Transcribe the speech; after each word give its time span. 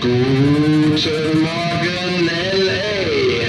Guten 0.00 1.42
Morgen, 1.42 2.30
LA. 2.54 3.44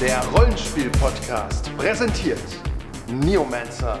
Der 0.00 0.24
Rollenspiel-Podcast 0.34 1.76
präsentiert 1.76 2.40
Neomancer, 3.12 3.98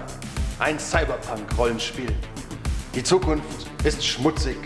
ein 0.58 0.78
Cyberpunk-Rollenspiel. 0.78 2.14
Die 2.94 3.02
Zukunft 3.02 3.66
ist 3.84 4.02
schmutzig, 4.02 4.56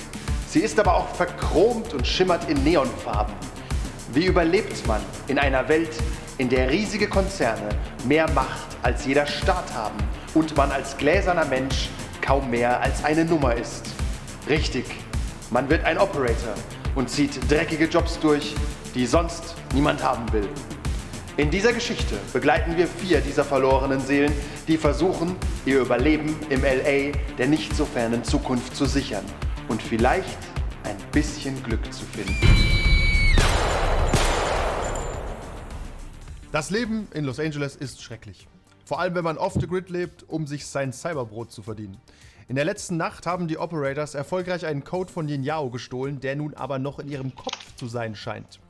sie 0.47 0.61
ist 0.61 0.79
aber 0.79 0.95
auch 0.95 1.09
verchromt 1.16 1.93
und 1.95 2.07
schimmert 2.07 2.48
in 2.48 2.62
Neonfarben. 2.62 3.35
Wie 4.12 4.27
überlebt 4.27 4.87
man 4.87 5.01
in 5.27 5.41
einer 5.41 5.69
Welt, 5.69 5.96
in 6.39 6.48
der 6.48 6.71
riesige 6.71 7.09
Konzerne 7.09 7.71
mehr 8.07 8.30
Macht 8.30 8.69
als 8.85 9.05
jeder 9.05 9.27
Staat 9.27 9.75
haben 9.75 9.98
und 10.35 10.57
man 10.57 10.71
als 10.71 10.96
gläserner 10.96 11.46
Mensch 11.46 11.89
kaum 12.21 12.51
mehr 12.51 12.80
als 12.80 13.03
eine 13.03 13.25
Nummer 13.25 13.57
ist? 13.57 13.89
Richtig, 14.48 14.85
man 15.51 15.69
wird 15.69 15.85
ein 15.85 15.99
Operator 15.99 16.55
und 16.95 17.11
zieht 17.11 17.51
dreckige 17.51 17.87
Jobs 17.87 18.19
durch, 18.21 18.55
die 18.95 19.07
sonst 19.07 19.55
niemand 19.73 20.02
haben 20.02 20.33
will. 20.33 20.48
In 21.37 21.51
dieser 21.51 21.73
Geschichte 21.73 22.16
begleiten 22.33 22.77
wir 22.77 22.87
vier 22.87 23.21
dieser 23.21 23.45
verlorenen 23.45 24.01
Seelen, 24.01 24.33
die 24.69 24.77
versuchen, 24.77 25.35
ihr 25.66 25.80
Überleben 25.80 26.37
im 26.49 26.62
LA 26.62 27.12
der 27.37 27.49
nicht 27.49 27.75
so 27.75 27.85
fernen 27.85 28.23
Zukunft 28.23 28.77
zu 28.77 28.87
sichern 28.87 29.25
und 29.69 29.83
vielleicht 29.83 30.38
ein 30.85 30.97
bisschen 31.11 31.61
Glück 31.65 31.93
zu 31.93 32.05
finden. 32.05 32.37
Das 36.52 36.71
Leben 36.71 37.09
in 37.13 37.24
Los 37.24 37.41
Angeles 37.41 37.74
ist 37.74 38.01
schrecklich. 38.01 38.47
Vor 38.85 39.01
allem, 39.01 39.16
wenn 39.16 39.24
man 39.24 39.38
off 39.38 39.55
the 39.55 39.66
grid 39.66 39.91
lebt, 39.91 40.24
um 40.29 40.47
sich 40.47 40.66
sein 40.66 40.93
Cyberbrot 40.93 41.51
zu 41.51 41.63
verdienen. 41.63 41.97
In 42.47 42.57
der 42.57 42.66
letzten 42.66 42.98
Nacht 42.98 43.27
haben 43.27 43.48
die 43.48 43.57
Operators 43.57 44.15
erfolgreich 44.15 44.66
einen 44.66 44.85
Code 44.85 45.11
von 45.11 45.29
Yin 45.29 45.45
Yao 45.45 45.71
gestohlen, 45.71 46.21
der 46.21 46.37
nun 46.37 46.52
aber 46.52 46.79
noch 46.79 46.98
in 46.98 47.09
ihrem 47.09 47.35
Kopf 47.35 47.75
zu 47.77 47.89
sein 47.89 48.15
scheint. 48.15 48.60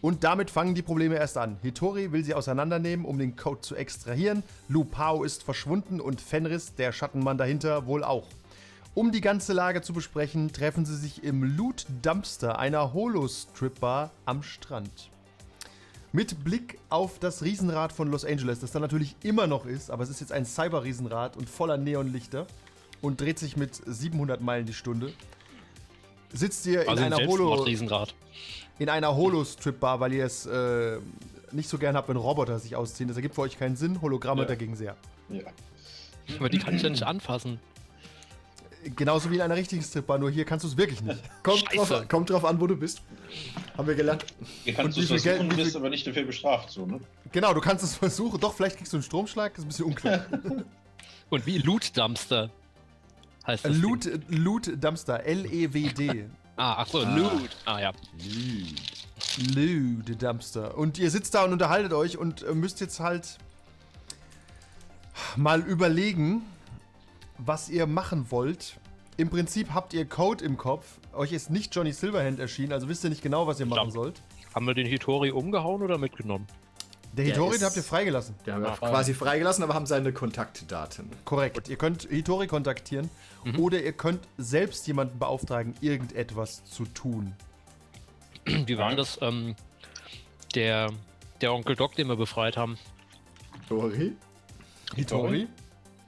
Und 0.00 0.22
damit 0.22 0.48
fangen 0.48 0.76
die 0.76 0.82
Probleme 0.82 1.16
erst 1.16 1.36
an. 1.36 1.56
Hitori 1.62 2.12
will 2.12 2.22
sie 2.22 2.34
auseinandernehmen, 2.34 3.04
um 3.04 3.18
den 3.18 3.34
Code 3.34 3.62
zu 3.62 3.74
extrahieren. 3.74 4.44
Lu 4.68 4.84
Pao 4.84 5.24
ist 5.24 5.42
verschwunden 5.42 6.00
und 6.00 6.20
Fenris, 6.20 6.76
der 6.76 6.92
Schattenmann 6.92 7.36
dahinter, 7.36 7.86
wohl 7.86 8.04
auch. 8.04 8.28
Um 8.94 9.10
die 9.10 9.20
ganze 9.20 9.52
Lage 9.52 9.82
zu 9.82 9.92
besprechen, 9.92 10.52
treffen 10.52 10.86
sie 10.86 10.96
sich 10.96 11.24
im 11.24 11.42
Loot 11.42 11.84
Dumpster, 12.02 12.60
einer 12.60 12.92
Holo-Strip-Bar 12.92 14.12
am 14.24 14.44
Strand. 14.44 15.10
Mit 16.12 16.44
Blick 16.44 16.78
auf 16.90 17.18
das 17.18 17.42
Riesenrad 17.42 17.92
von 17.92 18.08
Los 18.08 18.24
Angeles, 18.24 18.60
das 18.60 18.70
da 18.70 18.78
natürlich 18.78 19.16
immer 19.24 19.48
noch 19.48 19.66
ist, 19.66 19.90
aber 19.90 20.04
es 20.04 20.10
ist 20.10 20.20
jetzt 20.20 20.32
ein 20.32 20.44
Cyber-Riesenrad 20.44 21.36
und 21.36 21.50
voller 21.50 21.76
Neonlichter 21.76 22.46
und 23.02 23.20
dreht 23.20 23.38
sich 23.38 23.56
mit 23.56 23.80
700 23.86 24.40
Meilen 24.40 24.66
die 24.66 24.74
Stunde. 24.74 25.12
Sitzt 26.32 26.66
ihr 26.66 26.80
Also 26.80 26.92
in 26.92 26.98
ein 26.98 27.04
einer 27.12 27.16
Holo 27.26 27.46
Selbstmord-Riesenrad. 27.48 28.14
in 28.78 28.88
einer 28.88 29.14
Holo-Strip-Bar, 29.16 30.00
weil 30.00 30.12
ihr 30.12 30.24
es 30.24 30.44
äh, 30.46 30.98
nicht 31.52 31.68
so 31.68 31.78
gern 31.78 31.96
habt, 31.96 32.08
wenn 32.08 32.16
Roboter 32.16 32.58
sich 32.58 32.74
ausziehen. 32.76 33.08
Das 33.08 33.16
ergibt 33.16 33.34
für 33.34 33.42
euch 33.42 33.58
keinen 33.58 33.76
Sinn, 33.76 34.00
Hologramme 34.02 34.42
Ja. 34.42 34.48
dagegen 34.48 34.74
sehr. 34.76 34.96
Ja. 35.28 35.42
Aber 36.38 36.48
die 36.48 36.58
kann 36.58 36.74
ich 36.74 36.82
ja 36.82 36.88
nicht 36.90 37.04
anfassen. 37.04 37.60
Genauso 38.96 39.30
wie 39.32 39.36
in 39.36 39.40
einer 39.40 39.56
richtigen 39.56 39.82
Strip-Bar, 39.82 40.18
nur 40.18 40.30
hier 40.30 40.44
kannst 40.44 40.64
du 40.64 40.68
es 40.68 40.76
wirklich 40.76 41.00
nicht. 41.00 41.20
Kommt 41.42 41.58
Scheiße. 41.60 41.76
drauf, 41.94 42.08
kommt 42.08 42.30
drauf 42.30 42.44
an, 42.44 42.60
wo 42.60 42.66
du 42.68 42.76
bist. 42.76 43.02
Haben 43.76 43.88
wir 43.88 43.94
gelernt. 43.96 44.24
Ihr 44.64 44.74
kannst 44.74 44.96
Und 44.98 45.04
es 45.04 45.10
wie 45.10 45.14
viel 45.14 45.22
Geld- 45.22 45.36
versuchen, 45.38 45.56
viel- 45.56 45.64
bist 45.64 45.76
aber 45.76 45.90
nicht 45.90 46.06
dafür 46.06 46.24
bestraft, 46.24 46.70
so, 46.70 46.86
ne? 46.86 47.00
Genau, 47.32 47.52
du 47.52 47.60
kannst 47.60 47.82
es 47.82 47.94
versuchen. 47.96 48.38
Doch, 48.38 48.54
vielleicht 48.54 48.76
kriegst 48.76 48.92
du 48.92 48.98
einen 48.98 49.02
Stromschlag, 49.04 49.54
das 49.54 49.60
ist 49.60 49.64
ein 49.64 49.68
bisschen 49.68 49.84
unklar. 49.86 50.26
Und 51.30 51.46
wie 51.46 51.58
Loot 51.58 51.96
Dumpster 51.96 52.50
heißt 53.46 53.64
das. 53.64 53.76
Loot, 53.76 54.04
Ding. 54.04 54.22
Loot 54.28 54.82
Dumpster, 54.82 55.24
L-E-W-D. 55.24 56.26
Ah, 56.56 56.76
ach 56.78 56.86
so, 56.86 57.00
Loot. 57.04 57.50
Ah 57.66 57.80
ja. 57.80 57.92
Loot 59.54 60.22
Dumpster. 60.22 60.76
Und 60.76 60.98
ihr 60.98 61.10
sitzt 61.10 61.34
da 61.34 61.44
und 61.44 61.52
unterhaltet 61.52 61.92
euch 61.92 62.16
und 62.18 62.42
äh, 62.42 62.54
müsst 62.54 62.80
jetzt 62.80 63.00
halt 63.00 63.38
mal 65.36 65.60
überlegen, 65.60 66.42
was 67.38 67.68
ihr 67.68 67.86
machen 67.86 68.30
wollt. 68.30 68.78
Im 69.18 69.30
Prinzip 69.30 69.72
habt 69.72 69.94
ihr 69.94 70.04
Code 70.06 70.44
im 70.44 70.56
Kopf. 70.56 70.98
Euch 71.14 71.32
ist 71.32 71.50
nicht 71.50 71.74
Johnny 71.74 71.92
Silverhand 71.92 72.38
erschienen, 72.38 72.72
also 72.72 72.88
wisst 72.88 73.02
ihr 73.04 73.10
nicht 73.10 73.22
genau, 73.22 73.46
was 73.46 73.60
ihr 73.60 73.66
machen 73.66 73.86
Ja. 73.88 73.90
sollt. 73.92 74.22
Haben 74.54 74.66
wir 74.66 74.74
den 74.74 74.86
Hitori 74.86 75.30
umgehauen 75.30 75.82
oder 75.82 75.98
mitgenommen? 75.98 76.46
Der 77.16 77.24
Der 77.24 77.32
Hitori, 77.34 77.56
den 77.58 77.64
habt 77.66 77.76
ihr 77.76 77.82
freigelassen. 77.82 78.34
Den 78.44 78.54
haben 78.54 78.62
wir 78.62 78.72
Ah. 78.72 78.76
quasi 78.76 79.14
freigelassen, 79.14 79.64
aber 79.64 79.72
haben 79.74 79.86
seine 79.86 80.12
Kontaktdaten. 80.12 81.08
Korrekt. 81.24 81.68
Ihr 81.68 81.76
könnt 81.76 82.02
Hitori 82.10 82.46
kontaktieren 82.46 83.08
oder 83.58 83.80
ihr 83.82 83.92
könnt 83.92 84.20
selbst 84.36 84.86
jemanden 84.86 85.18
beauftragen, 85.18 85.74
irgendetwas 85.80 86.64
zu 86.64 86.84
tun. 86.84 87.34
Wie 88.44 88.76
war 88.76 88.88
denn 88.88 88.98
das? 88.98 89.18
Ähm, 89.22 89.54
der, 90.54 90.92
der 91.40 91.52
Onkel 91.54 91.74
Doc, 91.74 91.94
den 91.96 92.08
wir 92.08 92.16
befreit 92.16 92.56
haben. 92.56 92.76
Tori? 93.68 94.12
Hitori? 94.94 95.48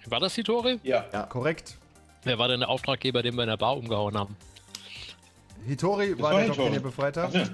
War 0.07 0.21
das 0.21 0.35
Hitori? 0.35 0.79
Ja. 0.83 1.07
Ja. 1.13 1.23
Korrekt. 1.25 1.77
Wer 2.25 2.39
war 2.39 2.49
denn 2.49 2.61
der 2.61 2.69
Auftraggeber, 2.69 3.23
den 3.23 3.35
wir 3.35 3.43
in 3.45 3.49
der 3.49 3.57
Bar 3.57 3.77
umgehauen 3.77 4.17
haben? 4.17 4.37
Hitori 5.67 6.19
war 6.19 6.33
war 6.33 6.39
der 6.41 6.49
Doc, 6.49 6.57
den 6.57 6.65
Hitori. 6.65 6.75
ihr 6.77 6.83
befreit 6.83 7.17
habt. 7.17 7.51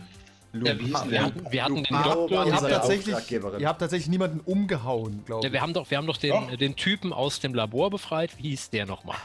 Ja. 0.55 0.73
Ja, 0.73 0.79
wie 0.79 0.85
hieß 0.87 1.01
denn 1.03 1.11
der? 1.11 1.33
Wir 1.51 1.65
hatten 1.65 1.83
den 1.83 2.03
Doktor. 2.03 2.47
Ihr 2.47 2.53
habt, 2.55 2.69
tatsächlich, 2.71 3.15
ihr 3.59 3.69
habt 3.69 3.81
tatsächlich 3.81 4.09
niemanden 4.09 4.41
umgehauen, 4.41 5.23
glaube 5.27 5.43
Ja, 5.43 5.49
ich. 5.49 5.53
wir 5.53 5.61
haben 5.61 5.75
doch, 5.75 5.91
wir 5.91 5.99
haben 5.99 6.07
doch 6.07 6.17
den, 6.17 6.31
Doch. 6.31 6.57
den 6.57 6.77
Typen 6.77 7.13
aus 7.13 7.41
dem 7.41 7.55
Labor 7.55 7.91
befreit. 7.91 8.31
Wie 8.39 8.51
hieß 8.51 8.71
der 8.71 8.87
nochmal? 8.87 9.17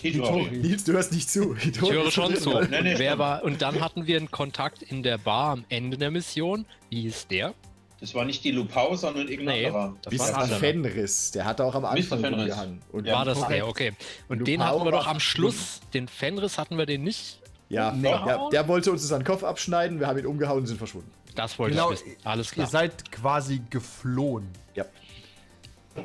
Hitori. 0.00 0.48
Nils, 0.58 0.84
du 0.84 0.92
hörst 0.92 1.12
nicht 1.12 1.28
zu. 1.28 1.56
Ich 1.56 1.80
höre 1.80 2.10
schon 2.10 2.36
zu. 2.36 2.50
Nee, 2.70 2.82
nee, 2.82 2.94
Wer 2.98 3.18
war, 3.18 3.42
und 3.42 3.62
dann 3.62 3.80
hatten 3.80 4.06
wir 4.06 4.16
einen 4.16 4.30
Kontakt 4.30 4.82
in 4.82 5.02
der 5.02 5.18
Bar 5.18 5.50
am 5.52 5.64
Ende 5.68 5.96
der 5.98 6.10
Mission. 6.10 6.66
Wie 6.90 7.02
hieß 7.02 7.26
der? 7.28 7.54
Das 8.00 8.14
war 8.14 8.24
nicht 8.24 8.44
die 8.44 8.52
Lupau, 8.52 8.94
sondern 8.94 9.26
irgendein 9.26 9.56
Nee, 9.58 9.66
anderer. 9.66 9.96
das 10.04 10.32
war 10.32 10.46
Mr. 10.46 10.54
Fenris, 10.54 11.32
der 11.32 11.44
hat 11.44 11.60
auch 11.60 11.74
am 11.74 11.84
Anfang 11.84 12.20
Fenris. 12.20 12.40
rumgehangen. 12.42 12.80
Und 12.92 13.06
Ja, 13.08 13.14
War 13.14 13.24
das 13.24 13.44
der, 13.48 13.66
okay. 13.66 13.92
Und 14.28 14.46
den 14.46 14.60
Lupao 14.60 14.76
hatten 14.76 14.84
wir 14.86 14.92
doch 14.92 15.06
am 15.08 15.18
Schluss, 15.18 15.80
den 15.94 16.06
Fenris 16.06 16.58
hatten 16.58 16.78
wir 16.78 16.86
den 16.86 17.02
nicht. 17.02 17.40
Ja, 17.68 17.94
ja, 17.94 18.48
der 18.50 18.66
wollte 18.68 18.90
uns 18.90 19.06
seinen 19.06 19.24
Kopf 19.24 19.44
abschneiden, 19.44 20.00
wir 20.00 20.06
haben 20.06 20.18
ihn 20.18 20.26
umgehauen 20.26 20.60
und 20.60 20.66
sind 20.66 20.78
verschwunden. 20.78 21.10
Das 21.34 21.58
wollte 21.58 21.74
Genau, 21.74 21.92
ich 21.92 22.00
wissen. 22.04 22.16
Alles 22.24 22.48
Ihr 22.48 22.54
klar. 22.54 22.66
seid 22.68 23.12
quasi 23.12 23.60
geflohen. 23.70 24.48
Ja. 24.74 24.86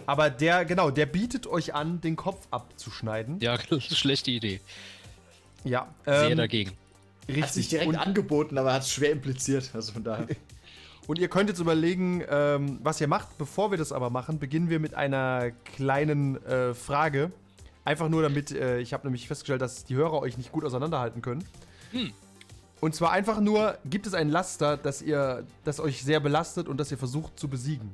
Aber 0.05 0.29
der, 0.29 0.65
genau, 0.65 0.91
der 0.91 1.05
bietet 1.05 1.47
euch 1.47 1.73
an, 1.73 2.01
den 2.01 2.15
Kopf 2.15 2.47
abzuschneiden. 2.51 3.39
Ja, 3.39 3.57
das 3.69 3.69
ist 3.69 3.89
eine 3.89 3.95
schlechte 3.97 4.31
Idee. 4.31 4.59
Ja. 5.63 5.87
Sehr 6.05 6.31
Ähm, 6.31 6.37
dagegen. 6.37 6.71
Hat 6.71 7.27
sich 7.27 7.37
richtig. 7.37 7.69
direkt 7.69 7.87
Und, 7.89 7.95
angeboten, 7.95 8.57
aber 8.57 8.73
hat 8.73 8.81
es 8.81 8.91
schwer 8.91 9.11
impliziert. 9.11 9.71
Also 9.73 9.93
von 9.93 10.03
daher. 10.03 10.27
und 11.07 11.17
ihr 11.19 11.29
könnt 11.29 11.49
jetzt 11.49 11.59
überlegen, 11.59 12.23
ähm, 12.29 12.79
was 12.83 12.99
ihr 12.99 13.07
macht. 13.07 13.37
Bevor 13.37 13.71
wir 13.71 13.77
das 13.77 13.91
aber 13.93 14.09
machen, 14.09 14.39
beginnen 14.39 14.69
wir 14.69 14.79
mit 14.79 14.93
einer 14.93 15.51
kleinen 15.63 16.43
äh, 16.45 16.73
Frage. 16.73 17.31
Einfach 17.85 18.09
nur 18.09 18.21
damit, 18.21 18.51
äh, 18.51 18.79
ich 18.79 18.93
habe 18.93 19.05
nämlich 19.05 19.27
festgestellt, 19.27 19.61
dass 19.61 19.83
die 19.83 19.95
Hörer 19.95 20.21
euch 20.21 20.37
nicht 20.37 20.51
gut 20.51 20.63
auseinanderhalten 20.63 21.21
können. 21.21 21.43
Und 22.79 22.95
zwar 22.95 23.11
einfach 23.11 23.39
nur, 23.39 23.77
gibt 23.85 24.07
es 24.07 24.13
ein 24.13 24.29
Laster, 24.29 24.77
das 24.77 25.01
ihr, 25.01 25.45
das 25.63 25.79
euch 25.79 26.03
sehr 26.03 26.19
belastet 26.19 26.67
und 26.67 26.77
das 26.77 26.91
ihr 26.91 26.97
versucht 26.97 27.39
zu 27.39 27.47
besiegen. 27.47 27.91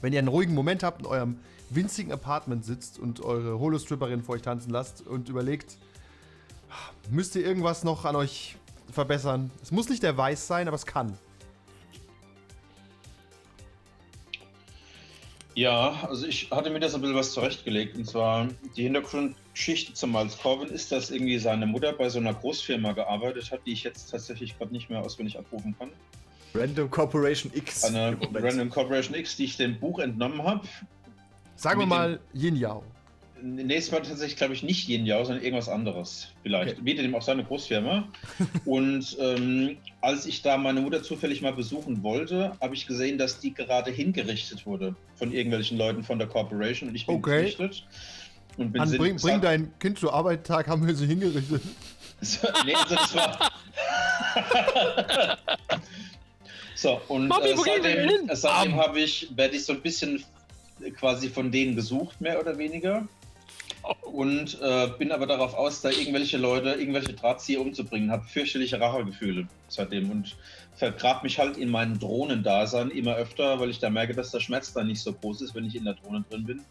Wenn 0.00 0.12
ihr 0.12 0.18
einen 0.18 0.28
ruhigen 0.28 0.54
Moment 0.54 0.82
habt 0.82 1.00
in 1.00 1.06
eurem 1.06 1.38
winzigen 1.70 2.12
Apartment 2.12 2.64
sitzt 2.64 2.98
und 2.98 3.24
eure 3.24 3.58
Holostripperin 3.58 4.22
vor 4.22 4.34
euch 4.34 4.42
tanzen 4.42 4.70
lasst 4.70 5.06
und 5.06 5.28
überlegt, 5.28 5.76
müsst 7.10 7.34
ihr 7.36 7.44
irgendwas 7.44 7.84
noch 7.84 8.04
an 8.04 8.16
euch 8.16 8.56
verbessern. 8.92 9.50
Es 9.62 9.72
muss 9.72 9.88
nicht 9.88 10.02
der 10.02 10.16
Weiß 10.16 10.46
sein, 10.46 10.68
aber 10.68 10.76
es 10.76 10.86
kann. 10.86 11.16
Ja, 15.54 16.06
also 16.08 16.26
ich 16.26 16.50
hatte 16.50 16.70
mir 16.70 16.80
das 16.80 16.94
ein 16.94 17.00
bisschen 17.00 17.16
was 17.16 17.32
zurechtgelegt. 17.32 17.96
Und 17.96 18.06
zwar 18.06 18.48
die 18.76 18.82
Hintergrundgeschichte 18.82 19.94
zum 19.94 20.12
Miles 20.12 20.36
Corbin 20.38 20.68
ist, 20.68 20.90
dass 20.90 21.10
irgendwie 21.10 21.38
seine 21.38 21.66
Mutter 21.66 21.92
bei 21.92 22.08
so 22.08 22.18
einer 22.18 22.34
Großfirma 22.34 22.92
gearbeitet 22.92 23.50
hat, 23.52 23.60
die 23.64 23.72
ich 23.72 23.84
jetzt 23.84 24.10
tatsächlich 24.10 24.58
gerade 24.58 24.72
nicht 24.72 24.90
mehr 24.90 25.00
auswendig 25.00 25.38
abrufen 25.38 25.74
kann. 25.78 25.90
Random 26.54 26.90
Corporation 26.90 27.52
X. 27.54 27.84
Eine. 27.84 28.16
Random 28.32 28.70
Corporation 28.70 29.14
X, 29.14 29.36
die 29.36 29.44
ich 29.44 29.56
dem 29.56 29.78
Buch 29.78 29.98
entnommen 29.98 30.42
habe. 30.42 30.66
Sagen 31.56 31.80
wir 31.80 31.86
mal 31.86 32.20
Yin 32.32 32.56
Yao. 32.56 32.84
Nächstes 33.42 33.92
Mal 33.92 34.00
tatsächlich, 34.00 34.36
glaube 34.36 34.54
ich, 34.54 34.62
nicht 34.62 34.88
Yin 34.88 35.06
Yao, 35.06 35.24
sondern 35.24 35.44
irgendwas 35.44 35.68
anderes. 35.68 36.28
Vielleicht. 36.42 36.74
Okay. 36.74 36.82
Bietet 36.82 37.04
ihm 37.04 37.14
auch 37.14 37.22
seine 37.22 37.44
Großfirma. 37.44 38.08
und 38.64 39.16
ähm, 39.20 39.76
als 40.00 40.26
ich 40.26 40.42
da 40.42 40.56
meine 40.56 40.80
Mutter 40.80 41.02
zufällig 41.02 41.42
mal 41.42 41.52
besuchen 41.52 42.02
wollte, 42.02 42.56
habe 42.60 42.74
ich 42.74 42.86
gesehen, 42.86 43.18
dass 43.18 43.40
die 43.40 43.52
gerade 43.52 43.90
hingerichtet 43.90 44.66
wurde 44.66 44.94
von 45.16 45.32
irgendwelchen 45.32 45.76
Leuten 45.76 46.02
von 46.04 46.18
der 46.18 46.28
Corporation 46.28 46.88
und 46.88 46.94
ich 46.94 47.06
bin 47.06 47.16
Okay. 47.16 47.40
gerichtet. 47.40 47.84
Und 48.56 48.72
bin 48.72 48.82
An, 48.82 48.90
bring, 48.96 49.16
bring 49.16 49.40
dein 49.40 49.78
Kind 49.78 49.98
zur 49.98 50.14
Arbeit, 50.14 50.46
Tag 50.46 50.68
haben 50.68 50.86
wir 50.86 50.94
sie 50.94 51.06
hingerichtet. 51.06 51.62
nee, 52.64 52.74
also 52.74 52.94
das 52.94 53.14
war. 53.14 53.50
so, 56.76 57.00
und 57.08 57.28
Mami, 57.28 57.48
äh, 57.48 57.56
seitdem, 57.56 58.30
seitdem 58.32 58.76
habe 58.76 59.00
ich, 59.00 59.28
werde 59.34 59.56
ich 59.56 59.64
so 59.64 59.72
ein 59.72 59.80
bisschen 59.80 60.24
quasi 60.96 61.28
von 61.28 61.50
denen 61.50 61.74
gesucht, 61.74 62.20
mehr 62.20 62.38
oder 62.40 62.56
weniger. 62.58 63.08
Und 64.02 64.58
äh, 64.62 64.88
bin 64.98 65.12
aber 65.12 65.26
darauf 65.26 65.54
aus, 65.54 65.80
da 65.80 65.90
irgendwelche 65.90 66.36
Leute, 66.38 66.70
irgendwelche 66.70 67.12
Drahtzieher 67.12 67.60
umzubringen. 67.60 68.10
Habe 68.10 68.24
fürchterliche 68.26 68.80
Rachegefühle 68.80 69.46
seitdem 69.68 70.10
und 70.10 70.36
vergrab 70.76 71.22
mich 71.22 71.38
halt 71.38 71.56
in 71.56 71.70
meinem 71.70 71.98
Drohnendasein 71.98 72.90
immer 72.90 73.14
öfter, 73.16 73.60
weil 73.60 73.70
ich 73.70 73.78
da 73.78 73.90
merke, 73.90 74.14
dass 74.14 74.30
der 74.30 74.40
Schmerz 74.40 74.72
da 74.72 74.82
nicht 74.84 75.00
so 75.00 75.12
groß 75.12 75.42
ist, 75.42 75.54
wenn 75.54 75.64
ich 75.64 75.76
in 75.76 75.84
der 75.84 75.94
Drohne 75.94 76.24
drin 76.30 76.44
bin. 76.44 76.62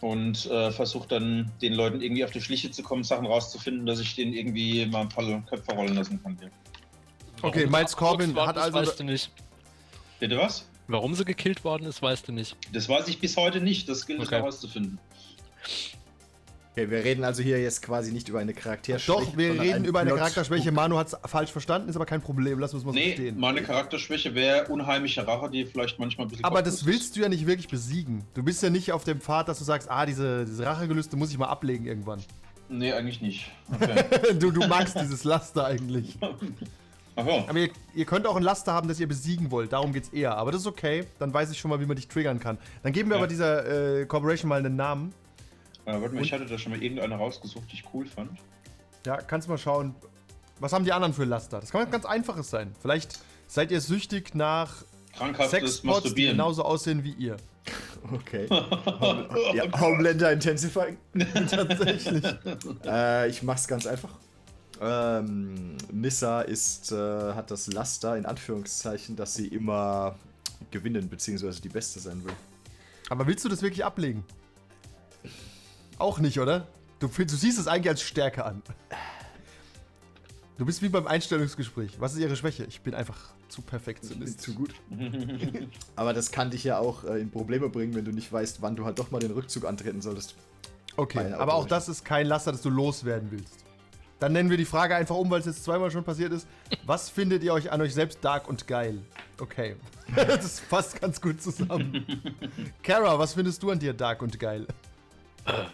Und 0.00 0.46
äh, 0.46 0.70
versuche 0.70 1.06
dann 1.08 1.50
den 1.60 1.74
Leuten 1.74 2.00
irgendwie 2.00 2.24
auf 2.24 2.30
die 2.30 2.40
Schliche 2.40 2.70
zu 2.70 2.82
kommen, 2.82 3.04
Sachen 3.04 3.26
rauszufinden, 3.26 3.84
dass 3.84 4.00
ich 4.00 4.14
denen 4.14 4.32
irgendwie 4.32 4.86
mal 4.86 5.02
ein 5.02 5.08
paar 5.10 5.24
Köpfe 5.42 5.72
rollen 5.72 5.94
lassen 5.94 6.22
kann. 6.22 6.38
Okay, 7.42 7.66
Miles 7.66 7.94
Corbin 7.96 8.34
hat 8.36 8.56
also- 8.56 8.78
Weißt 8.78 8.98
du 9.00 9.04
nicht. 9.04 9.30
Bitte 10.18 10.38
was? 10.38 10.66
Warum 10.88 11.14
sie 11.14 11.24
gekillt 11.24 11.64
worden 11.64 11.84
ist, 11.86 12.02
weißt 12.02 12.28
du 12.28 12.32
nicht. 12.32 12.56
Das 12.72 12.88
weiß 12.88 13.08
ich 13.08 13.20
bis 13.20 13.36
heute 13.36 13.60
nicht. 13.60 13.88
Das 13.88 14.06
gilt 14.06 14.20
es 14.20 14.26
Okay. 14.26 14.36
herauszufinden. 14.36 14.98
Okay, 16.72 16.88
wir 16.88 17.02
reden 17.04 17.24
also 17.24 17.42
hier 17.42 17.60
jetzt 17.60 17.82
quasi 17.82 18.12
nicht 18.12 18.28
über 18.28 18.38
eine 18.38 18.54
Charakterschwäche. 18.54 19.10
Doch, 19.10 19.36
wir 19.36 19.60
reden 19.60 19.84
über 19.84 19.98
eine 20.00 20.10
Plot- 20.10 20.18
Charakterschwäche. 20.20 20.70
Manu 20.70 20.96
hat 20.98 21.08
es 21.08 21.16
falsch 21.28 21.50
verstanden, 21.50 21.88
ist 21.88 21.96
aber 21.96 22.06
kein 22.06 22.20
Problem. 22.22 22.60
Lass 22.60 22.72
uns 22.74 22.84
mal 22.84 22.92
so 22.92 22.98
Nee, 22.98 23.14
stehen. 23.14 23.40
meine 23.40 23.60
Charakterschwäche 23.60 24.34
wäre 24.36 24.68
unheimliche 24.68 25.26
Rache, 25.26 25.50
die 25.50 25.66
vielleicht 25.66 25.98
manchmal 25.98 26.26
ein 26.26 26.30
bisschen. 26.30 26.44
Aber 26.44 26.62
das 26.62 26.86
willst 26.86 27.16
du 27.16 27.20
ja 27.20 27.28
nicht 27.28 27.44
wirklich 27.46 27.66
besiegen. 27.66 28.22
Du 28.34 28.44
bist 28.44 28.62
ja 28.62 28.70
nicht 28.70 28.92
auf 28.92 29.02
dem 29.02 29.20
Pfad, 29.20 29.48
dass 29.48 29.58
du 29.58 29.64
sagst, 29.64 29.90
ah, 29.90 30.06
diese, 30.06 30.44
diese 30.44 30.64
Rachegelüste 30.64 31.16
muss 31.16 31.30
ich 31.32 31.38
mal 31.38 31.48
ablegen 31.48 31.86
irgendwann. 31.86 32.20
ist. 32.20 32.28
Nee, 32.68 32.92
eigentlich 32.92 33.20
nicht. 33.20 33.50
Okay. 33.74 34.04
du, 34.38 34.52
du 34.52 34.66
magst 34.68 34.94
dieses 35.00 35.24
Laster 35.24 35.66
eigentlich. 35.66 36.16
Aha. 37.16 37.44
Aber 37.48 37.58
ihr, 37.58 37.70
ihr 37.96 38.04
könnt 38.04 38.28
auch 38.28 38.36
ein 38.36 38.44
Laster 38.44 38.72
haben, 38.72 38.86
das 38.86 39.00
ihr 39.00 39.08
besiegen 39.08 39.50
wollt. 39.50 39.72
Darum 39.72 39.92
geht's 39.92 40.10
eher. 40.10 40.36
Aber 40.36 40.52
das 40.52 40.60
ist 40.60 40.66
okay. 40.68 41.04
Dann 41.18 41.34
weiß 41.34 41.50
ich 41.50 41.58
schon 41.58 41.68
mal, 41.68 41.80
wie 41.80 41.86
man 41.86 41.96
dich 41.96 42.06
triggern 42.06 42.38
kann. 42.38 42.58
Dann 42.84 42.92
geben 42.92 43.10
wir 43.10 43.16
Ja. 43.16 43.18
aber 43.22 43.26
dieser 43.26 43.98
äh, 44.00 44.06
Corporation 44.06 44.48
mal 44.48 44.60
einen 44.64 44.76
Namen. 44.76 45.12
Äh, 45.84 46.00
warte 46.00 46.14
mal, 46.14 46.22
ich 46.22 46.32
hatte 46.32 46.46
da 46.46 46.58
schon 46.58 46.72
mal 46.72 46.82
irgendeine 46.82 47.16
rausgesucht, 47.16 47.70
die 47.70 47.76
ich 47.76 47.84
cool 47.94 48.06
fand. 48.06 48.30
Ja, 49.06 49.16
kannst 49.16 49.48
mal 49.48 49.58
schauen. 49.58 49.94
Was 50.58 50.72
haben 50.72 50.84
die 50.84 50.92
anderen 50.92 51.14
für 51.14 51.24
Laster? 51.24 51.60
Das 51.60 51.70
kann 51.70 51.82
was 51.82 51.90
ganz 51.90 52.04
einfaches 52.04 52.50
sein. 52.50 52.74
Vielleicht 52.80 53.18
seid 53.46 53.70
ihr 53.70 53.80
süchtig 53.80 54.34
nach 54.34 54.84
Sexpots, 55.18 55.80
die 55.80 55.86
Masturbieren. 55.86 56.36
genauso 56.36 56.64
aussehen 56.64 57.04
wie 57.04 57.12
ihr. 57.12 57.36
Okay. 58.12 58.46
ja, 59.54 59.78
Homelander 59.78 60.32
Intensifying. 60.32 60.96
Tatsächlich. 61.50 62.24
Äh, 62.86 63.28
ich 63.28 63.42
mach's 63.42 63.68
ganz 63.68 63.86
einfach. 63.86 64.08
Ähm, 64.80 65.76
Nissa 65.92 66.40
ist, 66.40 66.92
äh, 66.92 66.96
hat 67.34 67.50
das 67.50 67.70
Laster, 67.70 68.16
in 68.16 68.24
Anführungszeichen, 68.24 69.16
dass 69.16 69.34
sie 69.34 69.48
immer 69.48 70.16
gewinnen, 70.70 71.10
beziehungsweise 71.10 71.60
die 71.60 71.68
Beste 71.68 72.00
sein 72.00 72.24
will. 72.24 72.32
Aber 73.10 73.26
willst 73.26 73.44
du 73.44 73.50
das 73.50 73.60
wirklich 73.60 73.84
ablegen? 73.84 74.24
Auch 76.00 76.18
nicht, 76.18 76.40
oder? 76.40 76.66
Du, 76.98 77.08
du 77.08 77.36
siehst 77.36 77.58
es 77.58 77.66
eigentlich 77.66 77.90
als 77.90 78.00
Stärke 78.00 78.46
an. 78.46 78.62
Du 80.56 80.64
bist 80.64 80.80
wie 80.80 80.88
beim 80.88 81.06
Einstellungsgespräch. 81.06 82.00
Was 82.00 82.14
ist 82.14 82.20
ihre 82.20 82.36
Schwäche? 82.36 82.64
Ich 82.64 82.80
bin 82.80 82.94
einfach 82.94 83.18
zu 83.48 83.60
perfektionistisch. 83.60 84.46
Zu 84.46 84.54
gut. 84.54 84.74
Aber 85.96 86.14
das 86.14 86.32
kann 86.32 86.50
dich 86.50 86.64
ja 86.64 86.78
auch 86.78 87.04
äh, 87.04 87.20
in 87.20 87.30
Probleme 87.30 87.68
bringen, 87.68 87.94
wenn 87.94 88.06
du 88.06 88.12
nicht 88.12 88.32
weißt, 88.32 88.62
wann 88.62 88.76
du 88.76 88.86
halt 88.86 88.98
doch 88.98 89.10
mal 89.10 89.18
den 89.18 89.32
Rückzug 89.32 89.66
antreten 89.66 90.00
solltest. 90.00 90.36
Okay, 90.96 91.32
aber 91.34 91.54
auch 91.54 91.66
das 91.66 91.88
ist 91.88 92.04
kein 92.04 92.26
Laster, 92.26 92.50
das 92.50 92.62
du 92.62 92.68
loswerden 92.68 93.30
willst. 93.30 93.64
Dann 94.18 94.32
nennen 94.32 94.50
wir 94.50 94.56
die 94.56 94.64
Frage 94.64 94.96
einfach 94.96 95.14
um, 95.14 95.30
weil 95.30 95.40
es 95.40 95.46
jetzt 95.46 95.64
zweimal 95.64 95.90
schon 95.90 96.04
passiert 96.04 96.32
ist. 96.32 96.46
Was 96.84 97.08
findet 97.08 97.42
ihr 97.42 97.54
euch 97.54 97.70
an 97.70 97.80
euch 97.80 97.94
selbst 97.94 98.18
dark 98.22 98.48
und 98.48 98.66
geil? 98.66 98.98
Okay. 99.40 99.76
das 100.16 100.60
passt 100.60 101.00
ganz 101.00 101.20
gut 101.20 101.40
zusammen. 101.40 102.04
Kara, 102.82 103.18
was 103.18 103.34
findest 103.34 103.62
du 103.62 103.70
an 103.70 103.78
dir 103.78 103.94
dark 103.94 104.20
und 104.20 104.38
geil? 104.38 104.66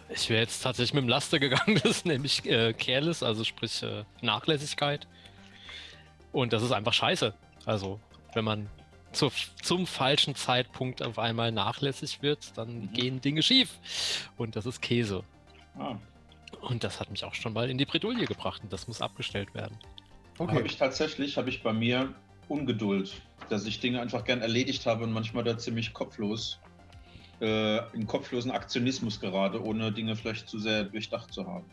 Ich 0.09 0.29
wäre 0.29 0.41
jetzt 0.41 0.61
tatsächlich 0.63 0.93
mit 0.93 1.03
dem 1.03 1.09
Laster 1.09 1.39
gegangen, 1.39 1.75
das 1.83 1.91
ist 1.97 2.05
nämlich 2.05 2.45
äh, 2.45 2.73
Careless, 2.73 3.23
also 3.23 3.43
sprich 3.43 3.83
äh, 3.83 4.03
Nachlässigkeit. 4.21 5.07
Und 6.31 6.53
das 6.53 6.63
ist 6.63 6.71
einfach 6.71 6.93
scheiße. 6.93 7.33
Also, 7.65 7.99
wenn 8.33 8.45
man 8.45 8.69
zu, 9.11 9.31
zum 9.61 9.87
falschen 9.87 10.35
Zeitpunkt 10.35 11.01
auf 11.01 11.17
einmal 11.19 11.51
nachlässig 11.51 12.21
wird, 12.21 12.57
dann 12.57 12.81
Mhm. 12.81 12.93
gehen 12.93 13.21
Dinge 13.21 13.41
schief. 13.43 13.69
Und 14.37 14.55
das 14.55 14.65
ist 14.65 14.81
Käse. 14.81 15.23
Ah, 15.77 15.95
Und 16.61 16.83
das 16.83 16.99
hat 16.99 17.09
mich 17.11 17.23
auch 17.23 17.33
schon 17.35 17.53
mal 17.53 17.69
in 17.69 17.77
die 17.77 17.85
Bredouille 17.85 18.25
gebracht 18.25 18.61
und 18.63 18.71
das 18.73 18.87
muss 18.87 19.01
abgestellt 19.01 19.53
werden. 19.53 19.77
Habe 20.39 20.61
ich 20.67 20.77
tatsächlich, 20.77 21.37
habe 21.37 21.49
ich 21.49 21.63
bei 21.63 21.73
mir 21.73 22.13
Ungeduld, 22.47 23.11
dass 23.49 23.65
ich 23.65 23.79
Dinge 23.79 24.01
einfach 24.01 24.23
gern 24.23 24.41
erledigt 24.41 24.85
habe 24.85 25.03
und 25.03 25.11
manchmal 25.11 25.43
da 25.43 25.57
ziemlich 25.57 25.93
kopflos, 25.93 26.59
äh, 27.41 27.77
in 27.95 28.07
kopflosen 28.07 28.51
Aktionismus 28.51 29.19
gerade, 29.19 29.63
ohne 29.63 29.91
Dinge 29.91 30.15
vielleicht 30.15 30.47
zu 30.49 30.59
sehr 30.59 30.83
durchdacht 30.83 31.33
zu 31.33 31.45
haben. 31.45 31.65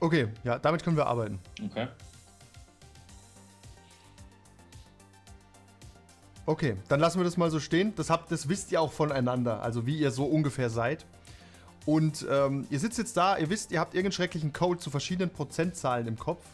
Okay, 0.00 0.28
ja, 0.44 0.58
damit 0.58 0.82
können 0.82 0.96
wir 0.96 1.06
arbeiten. 1.06 1.38
Okay. 1.64 1.88
Okay, 6.44 6.76
dann 6.88 7.00
lassen 7.00 7.18
wir 7.18 7.24
das 7.24 7.36
mal 7.36 7.50
so 7.50 7.58
stehen. 7.58 7.92
Das, 7.96 8.08
habt, 8.08 8.30
das 8.30 8.48
wisst 8.48 8.70
ihr 8.70 8.80
auch 8.80 8.92
voneinander, 8.92 9.62
also 9.62 9.84
wie 9.86 9.98
ihr 9.98 10.12
so 10.12 10.26
ungefähr 10.26 10.70
seid. 10.70 11.04
Und 11.86 12.26
ähm, 12.30 12.66
ihr 12.70 12.78
sitzt 12.78 12.98
jetzt 12.98 13.16
da, 13.16 13.36
ihr 13.36 13.50
wisst, 13.50 13.72
ihr 13.72 13.80
habt 13.80 13.94
irgendeinen 13.94 14.12
schrecklichen 14.12 14.52
Code 14.52 14.78
zu 14.78 14.90
verschiedenen 14.90 15.30
Prozentzahlen 15.30 16.06
im 16.06 16.18
Kopf. 16.18 16.44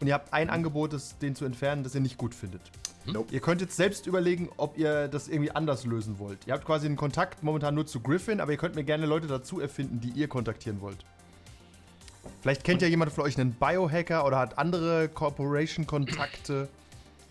Und 0.00 0.06
ihr 0.06 0.14
habt 0.14 0.32
ein 0.32 0.48
Angebot, 0.48 0.94
das, 0.94 1.18
den 1.18 1.34
zu 1.34 1.44
entfernen, 1.44 1.82
das 1.82 1.94
ihr 1.94 2.00
nicht 2.00 2.16
gut 2.16 2.34
findet. 2.34 2.62
Nope. 3.06 3.32
Ihr 3.32 3.40
könnt 3.40 3.60
jetzt 3.60 3.76
selbst 3.76 4.06
überlegen, 4.06 4.50
ob 4.56 4.76
ihr 4.76 5.08
das 5.08 5.28
irgendwie 5.28 5.50
anders 5.50 5.86
lösen 5.86 6.18
wollt. 6.18 6.46
Ihr 6.46 6.52
habt 6.52 6.64
quasi 6.64 6.86
einen 6.86 6.96
Kontakt 6.96 7.42
momentan 7.42 7.74
nur 7.74 7.86
zu 7.86 8.00
Griffin, 8.00 8.40
aber 8.40 8.52
ihr 8.52 8.58
könnt 8.58 8.74
mir 8.74 8.84
gerne 8.84 9.06
Leute 9.06 9.26
dazu 9.26 9.60
erfinden, 9.60 10.00
die 10.00 10.10
ihr 10.10 10.28
kontaktieren 10.28 10.80
wollt. 10.80 11.04
Vielleicht 12.42 12.64
kennt 12.64 12.82
ja 12.82 12.88
jemand 12.88 13.12
von 13.12 13.24
euch 13.24 13.38
einen 13.38 13.52
Biohacker 13.52 14.24
oder 14.26 14.38
hat 14.38 14.58
andere 14.58 15.08
Corporation-Kontakte. 15.08 16.68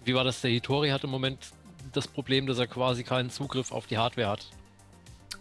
Wie 0.06 0.16
war 0.16 0.24
das? 0.24 0.42
Der 0.42 0.52
Hitori 0.52 0.90
hat 0.90 1.04
im 1.04 1.10
Moment 1.12 1.52
das 1.92 2.08
Problem, 2.08 2.48
dass 2.48 2.60
er 2.60 2.68
quasi 2.68 3.04
keinen 3.04 3.30
Zugriff 3.30 3.72
auf 3.72 3.88
die 3.88 3.98
Hardware 3.98 4.30
hat. 4.30 4.50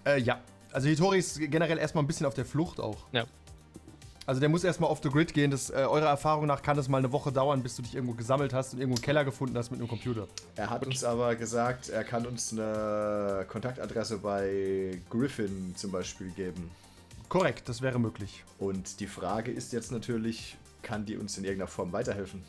Äh, 0.06 0.20
ja. 0.20 0.40
Also 0.72 0.88
Hitori 0.88 1.18
ist 1.18 1.38
generell 1.38 1.78
erstmal 1.78 2.04
ein 2.04 2.06
bisschen 2.06 2.26
auf 2.26 2.34
der 2.34 2.44
Flucht 2.44 2.80
auch. 2.80 2.98
Ja. 3.12 3.24
Also 4.28 4.40
der 4.40 4.50
muss 4.50 4.62
erstmal 4.62 4.90
off 4.90 5.00
the 5.02 5.08
grid 5.08 5.32
gehen. 5.32 5.50
Das, 5.50 5.70
äh, 5.70 5.76
eurer 5.88 6.08
Erfahrung 6.08 6.44
nach 6.44 6.60
kann 6.60 6.76
es 6.76 6.86
mal 6.86 6.98
eine 6.98 7.10
Woche 7.12 7.32
dauern, 7.32 7.62
bis 7.62 7.76
du 7.76 7.82
dich 7.82 7.94
irgendwo 7.94 8.12
gesammelt 8.12 8.52
hast 8.52 8.74
und 8.74 8.78
irgendwo 8.78 8.96
einen 8.96 9.02
Keller 9.02 9.24
gefunden 9.24 9.56
hast 9.56 9.70
mit 9.70 9.80
einem 9.80 9.88
Computer. 9.88 10.28
Er 10.54 10.68
hat 10.68 10.86
uns 10.86 11.02
aber 11.02 11.34
gesagt, 11.34 11.88
er 11.88 12.04
kann 12.04 12.26
uns 12.26 12.52
eine 12.52 13.46
Kontaktadresse 13.48 14.18
bei 14.18 15.00
Griffin 15.08 15.72
zum 15.76 15.92
Beispiel 15.92 16.28
geben. 16.32 16.70
Korrekt, 17.30 17.70
das 17.70 17.80
wäre 17.80 17.98
möglich. 17.98 18.44
Und 18.58 19.00
die 19.00 19.06
Frage 19.06 19.50
ist 19.50 19.72
jetzt 19.72 19.92
natürlich, 19.92 20.58
kann 20.82 21.06
die 21.06 21.16
uns 21.16 21.38
in 21.38 21.44
irgendeiner 21.44 21.68
Form 21.68 21.90
weiterhelfen? 21.94 22.44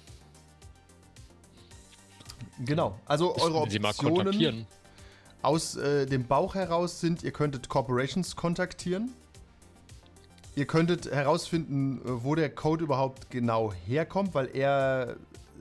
Genau. 2.66 3.00
Also 3.06 3.38
eure 3.38 3.62
Optionen 3.62 4.68
aus 5.42 5.78
äh, 5.78 6.06
dem 6.06 6.28
Bauch 6.28 6.56
heraus 6.56 7.00
sind, 7.00 7.24
ihr 7.24 7.32
könntet 7.32 7.70
Corporations 7.70 8.36
kontaktieren. 8.36 9.14
Ihr 10.60 10.66
könntet 10.66 11.10
herausfinden, 11.10 12.02
äh, 12.04 12.24
wo 12.24 12.36
der 12.36 12.54
Code 12.54 12.84
überhaupt 12.84 13.30
genau 13.30 13.72
herkommt, 13.86 14.34
weil 14.34 14.50
er 14.54 15.16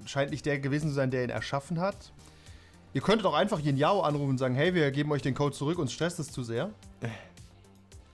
scheint 0.07 0.33
nicht 0.33 0.45
der 0.45 0.59
gewesen 0.59 0.89
zu 0.89 0.95
sein, 0.95 1.13
der 1.13 1.23
ihn 1.23 1.31
erschaffen 1.31 1.79
hat. 1.81 2.13
Ihr 2.95 3.01
könntet 3.01 3.25
auch 3.25 3.35
einfach 3.35 3.61
Yin 3.61 3.77
Yao 3.77 4.01
anrufen 4.01 4.31
und 4.31 4.39
sagen, 4.39 4.57
hey, 4.57 4.75
wir 4.75 4.91
geben 4.91 5.13
euch 5.13 5.23
den 5.23 5.35
Code 5.35 5.55
zurück, 5.55 5.79
uns 5.79 5.93
stresst 5.93 6.19
es 6.19 6.33
zu 6.33 6.43
sehr. 6.43 6.71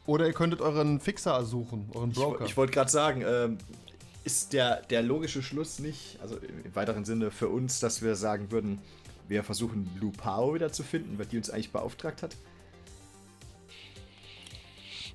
Oder 0.04 0.26
ihr 0.26 0.34
könntet 0.34 0.60
euren 0.60 1.00
Fixer 1.00 1.42
suchen, 1.46 1.88
euren 1.94 2.10
Ich, 2.10 2.16
Broker. 2.16 2.44
ich 2.44 2.56
wollte 2.58 2.74
gerade 2.74 2.90
sagen, 2.90 3.24
ähm, 3.26 3.56
ist 4.24 4.52
der, 4.52 4.82
der 4.82 5.02
logische 5.02 5.42
Schluss 5.42 5.78
nicht, 5.78 6.18
also 6.20 6.36
im 6.36 6.74
weiteren 6.74 7.06
Sinne 7.06 7.30
für 7.30 7.48
uns, 7.48 7.80
dass 7.80 8.02
wir 8.02 8.14
sagen 8.14 8.50
würden, 8.50 8.78
wir 9.26 9.42
versuchen 9.42 9.86
Blue 9.86 10.12
Pao 10.12 10.54
wieder 10.54 10.70
zu 10.70 10.82
finden, 10.82 11.18
weil 11.18 11.26
die 11.26 11.38
uns 11.38 11.48
eigentlich 11.48 11.72
beauftragt 11.72 12.22
hat? 12.22 12.36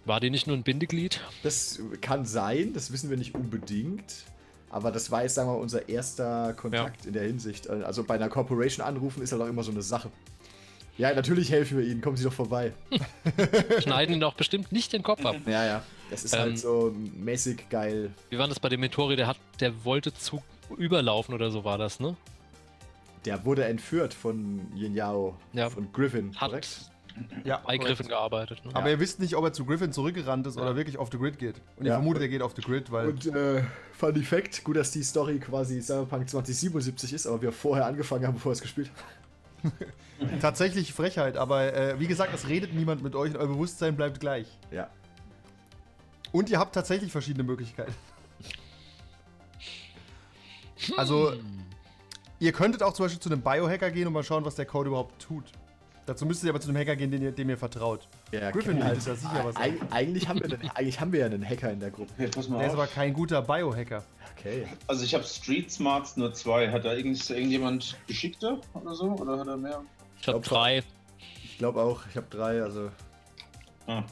War 0.05 0.19
die 0.19 0.29
nicht 0.29 0.47
nur 0.47 0.55
ein 0.57 0.63
Bindeglied? 0.63 1.21
Das 1.43 1.79
kann 2.01 2.25
sein, 2.25 2.73
das 2.73 2.91
wissen 2.91 3.09
wir 3.09 3.17
nicht 3.17 3.35
unbedingt. 3.35 4.25
Aber 4.71 4.91
das 4.91 5.09
war 5.11 5.23
jetzt, 5.23 5.35
sagen 5.35 5.49
wir 5.49 5.55
mal, 5.55 5.61
unser 5.61 5.89
erster 5.89 6.53
Kontakt 6.53 7.05
in 7.05 7.13
der 7.13 7.23
Hinsicht. 7.23 7.69
Also 7.69 8.03
bei 8.03 8.15
einer 8.15 8.29
Corporation 8.29 8.85
anrufen 8.85 9.21
ist 9.23 9.31
halt 9.31 9.41
auch 9.41 9.47
immer 9.47 9.63
so 9.63 9.71
eine 9.71 9.81
Sache. 9.81 10.11
Ja, 10.97 11.13
natürlich 11.13 11.49
helfen 11.51 11.77
wir 11.77 11.85
Ihnen, 11.85 12.01
kommen 12.01 12.17
Sie 12.17 12.23
doch 12.25 12.33
vorbei. 12.33 12.73
Schneiden 13.79 14.13
ihn 14.15 14.19
doch 14.19 14.33
bestimmt 14.33 14.71
nicht 14.71 14.91
den 14.93 15.01
Kopf 15.01 15.25
ab. 15.25 15.37
Ja, 15.45 15.65
ja. 15.65 15.83
Das 16.09 16.23
ist 16.25 16.33
Ähm, 16.33 16.39
halt 16.39 16.59
so 16.59 16.93
mäßig 17.17 17.69
geil. 17.69 18.11
Wie 18.29 18.37
war 18.37 18.47
das 18.47 18.59
bei 18.59 18.67
dem 18.69 18.83
Hitori? 18.83 19.15
Der, 19.15 19.27
hat, 19.27 19.37
der 19.59 19.85
wollte 19.85 20.13
zu 20.13 20.41
überlaufen 20.77 21.33
oder 21.33 21.51
so 21.51 21.63
war 21.63 21.77
das, 21.77 21.99
ne? 21.99 22.15
Der 23.25 23.43
wurde 23.45 23.65
entführt 23.65 24.13
von 24.13 24.61
Yin 24.75 24.93
Yao, 24.93 25.35
Ja. 25.53 25.69
von 25.69 25.91
Griffin, 25.93 26.35
Hat 26.35 26.49
korrekt? 26.49 26.91
Ja, 27.43 27.57
bei 27.57 27.63
korrekt. 27.77 27.85
Griffin 27.85 28.07
gearbeitet. 28.07 28.63
Ne? 28.65 28.71
Aber 28.73 28.89
ihr 28.89 28.99
wisst 28.99 29.19
nicht, 29.19 29.35
ob 29.35 29.43
er 29.45 29.53
zu 29.53 29.65
Griffin 29.65 29.91
zurückgerannt 29.91 30.45
ist 30.47 30.57
oder 30.57 30.75
wirklich 30.75 30.97
auf 30.97 31.09
the 31.11 31.17
grid 31.17 31.37
geht. 31.39 31.61
Und 31.77 31.85
ihr 31.85 31.89
Ja. 31.91 31.95
vermutet, 31.95 32.21
er 32.23 32.27
geht 32.29 32.41
auf 32.41 32.53
the 32.55 32.61
grid, 32.61 32.91
weil. 32.91 33.09
Und 33.09 33.25
äh, 33.27 33.63
Funny 33.93 34.23
Fact, 34.23 34.63
gut, 34.63 34.75
dass 34.77 34.91
die 34.91 35.03
Story 35.03 35.39
quasi 35.39 35.81
Cyberpunk 35.81 36.29
2077 36.29 37.13
ist, 37.13 37.27
aber 37.27 37.41
wir 37.41 37.51
vorher 37.51 37.85
angefangen 37.85 38.25
haben, 38.25 38.33
bevor 38.35 38.51
wir 38.51 38.53
es 38.53 38.61
gespielt 38.61 38.89
haben. 39.61 39.71
Tatsächlich 40.41 40.93
Frechheit, 40.93 41.35
aber 41.37 41.73
äh, 41.73 41.99
wie 41.99 42.07
gesagt, 42.07 42.33
es 42.33 42.47
redet 42.47 42.73
niemand 42.73 43.03
mit 43.03 43.15
euch 43.15 43.31
und 43.31 43.37
euer 43.37 43.47
Bewusstsein 43.47 43.95
bleibt 43.95 44.19
gleich. 44.19 44.47
Ja. 44.71 44.89
Und 46.31 46.49
ihr 46.49 46.59
habt 46.59 46.73
tatsächlich 46.75 47.11
verschiedene 47.11 47.43
Möglichkeiten. 47.43 47.93
Also, 50.97 51.33
ihr 52.39 52.51
könntet 52.51 52.83
auch 52.83 52.93
zum 52.93 53.05
Beispiel 53.05 53.19
zu 53.19 53.29
einem 53.29 53.41
Biohacker 53.41 53.91
gehen 53.91 54.07
und 54.07 54.13
mal 54.13 54.23
schauen, 54.23 54.45
was 54.45 54.55
der 54.55 54.65
Code 54.65 54.89
überhaupt 54.89 55.21
tut. 55.21 55.45
Dazu 56.05 56.25
müsstet 56.25 56.47
ihr 56.47 56.49
aber 56.51 56.59
zu 56.59 56.69
einem 56.69 56.77
Hacker 56.77 56.95
gehen, 56.95 57.11
den 57.11 57.21
ihr, 57.21 57.31
dem 57.31 57.49
ihr 57.49 57.57
vertraut. 57.57 58.07
Ja, 58.31 58.49
Griffin 58.51 58.83
halt, 58.83 58.97
ist 58.97 59.07
ja 59.07 59.15
sicher 59.15 59.41
was. 59.43 59.55
Eig 59.57 59.73
eigentlich, 59.91 60.27
haben 60.27 60.39
wir 60.39 60.47
den, 60.47 60.69
eigentlich 60.71 60.99
haben 60.99 61.11
wir 61.11 61.19
ja 61.19 61.25
einen 61.27 61.47
Hacker 61.47 61.71
in 61.71 61.79
der 61.79 61.91
Gruppe. 61.91 62.11
Hey, 62.17 62.27
pass 62.29 62.49
mal 62.49 62.57
Der 62.57 62.67
ist 62.67 62.73
auf. 62.73 62.79
aber 62.79 62.87
kein 62.87 63.13
guter 63.13 63.41
Biohacker. 63.41 64.03
Okay. 64.37 64.65
Also 64.87 65.03
ich 65.03 65.13
habe 65.13 65.23
Street 65.23 65.71
Smarts 65.71 66.17
nur 66.17 66.33
zwei. 66.33 66.71
Hat 66.71 66.85
da 66.85 66.93
irgend, 66.93 67.17
ist 67.17 67.29
da 67.29 67.35
irgendjemand 67.35 67.97
Geschickter 68.07 68.59
oder 68.73 68.95
so? 68.95 69.05
Oder 69.11 69.37
hat 69.39 69.47
er 69.47 69.57
mehr? 69.57 69.83
Ich 70.21 70.27
habe 70.27 70.39
drei. 70.39 70.83
Ich 71.43 71.57
glaube 71.59 71.81
auch, 71.81 72.01
ich 72.09 72.15
habe 72.17 72.27
drei, 72.29 72.61
also. 72.63 72.89
Ah. 73.85 74.03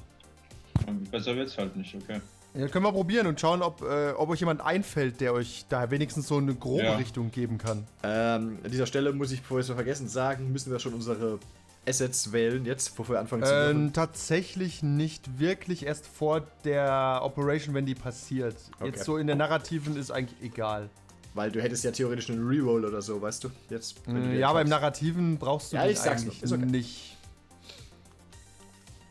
Besser 1.11 1.35
wird's 1.35 1.57
halt 1.57 1.75
nicht, 1.75 1.95
okay. 1.95 2.19
Ja, 2.53 2.67
können 2.67 2.85
wir 2.85 2.91
probieren 2.91 3.27
und 3.27 3.39
schauen, 3.39 3.61
ob, 3.61 3.81
äh, 3.83 4.11
ob 4.11 4.29
euch 4.29 4.39
jemand 4.39 4.61
einfällt, 4.61 5.21
der 5.21 5.33
euch 5.33 5.65
da 5.69 5.91
wenigstens 5.91 6.27
so 6.27 6.37
eine 6.37 6.55
grobe 6.55 6.83
Ja. 6.83 6.95
Richtung 6.95 7.29
geben 7.31 7.57
kann. 7.57 7.85
Ähm, 8.03 8.59
an 8.63 8.71
dieser 8.71 8.85
Stelle 8.87 9.13
muss 9.13 9.31
ich, 9.31 9.41
bevor 9.41 9.57
wir 9.57 9.61
es 9.61 9.67
vergessen, 9.69 10.07
sagen, 10.07 10.51
müssen 10.51 10.71
wir 10.71 10.79
schon 10.79 10.93
unsere 10.93 11.39
Assets 11.87 12.31
wählen 12.31 12.65
jetzt, 12.65 12.95
bevor 12.95 13.15
wir 13.15 13.19
anfangen 13.19 13.43
zu. 13.43 13.51
Ähm, 13.53 13.93
tatsächlich 13.93 14.83
nicht 14.83 15.39
wirklich 15.39 15.85
erst 15.85 16.05
vor 16.05 16.41
der 16.65 17.21
Operation, 17.23 17.73
wenn 17.73 17.85
die 17.85 17.95
passiert. 17.95 18.55
Okay. 18.79 18.87
Jetzt 18.89 19.05
so 19.05 19.17
in 19.17 19.27
der 19.27 19.35
Narrativen 19.35 19.95
ist 19.95 20.11
eigentlich 20.11 20.41
egal. 20.41 20.89
Weil 21.33 21.51
du 21.51 21.61
hättest 21.61 21.83
ja 21.83 21.91
theoretisch 21.91 22.29
einen 22.29 22.45
Reroll 22.47 22.83
oder 22.83 23.01
so, 23.01 23.21
weißt 23.21 23.43
du? 23.43 23.49
Jetzt. 23.69 24.01
du 24.05 24.11
Äh, 24.11 24.21
dir 24.21 24.39
ja, 24.39 24.49
aber 24.49 24.61
im. 24.61 24.69
Narrativen 24.69 25.37
brauchst 25.37 25.71
du 25.71 25.77
Ja, 25.77 25.85
ich 25.85 25.99
sag's 25.99 26.23
eigentlich 26.23 26.43
okay. 26.51 26.65
nicht. 26.65 27.17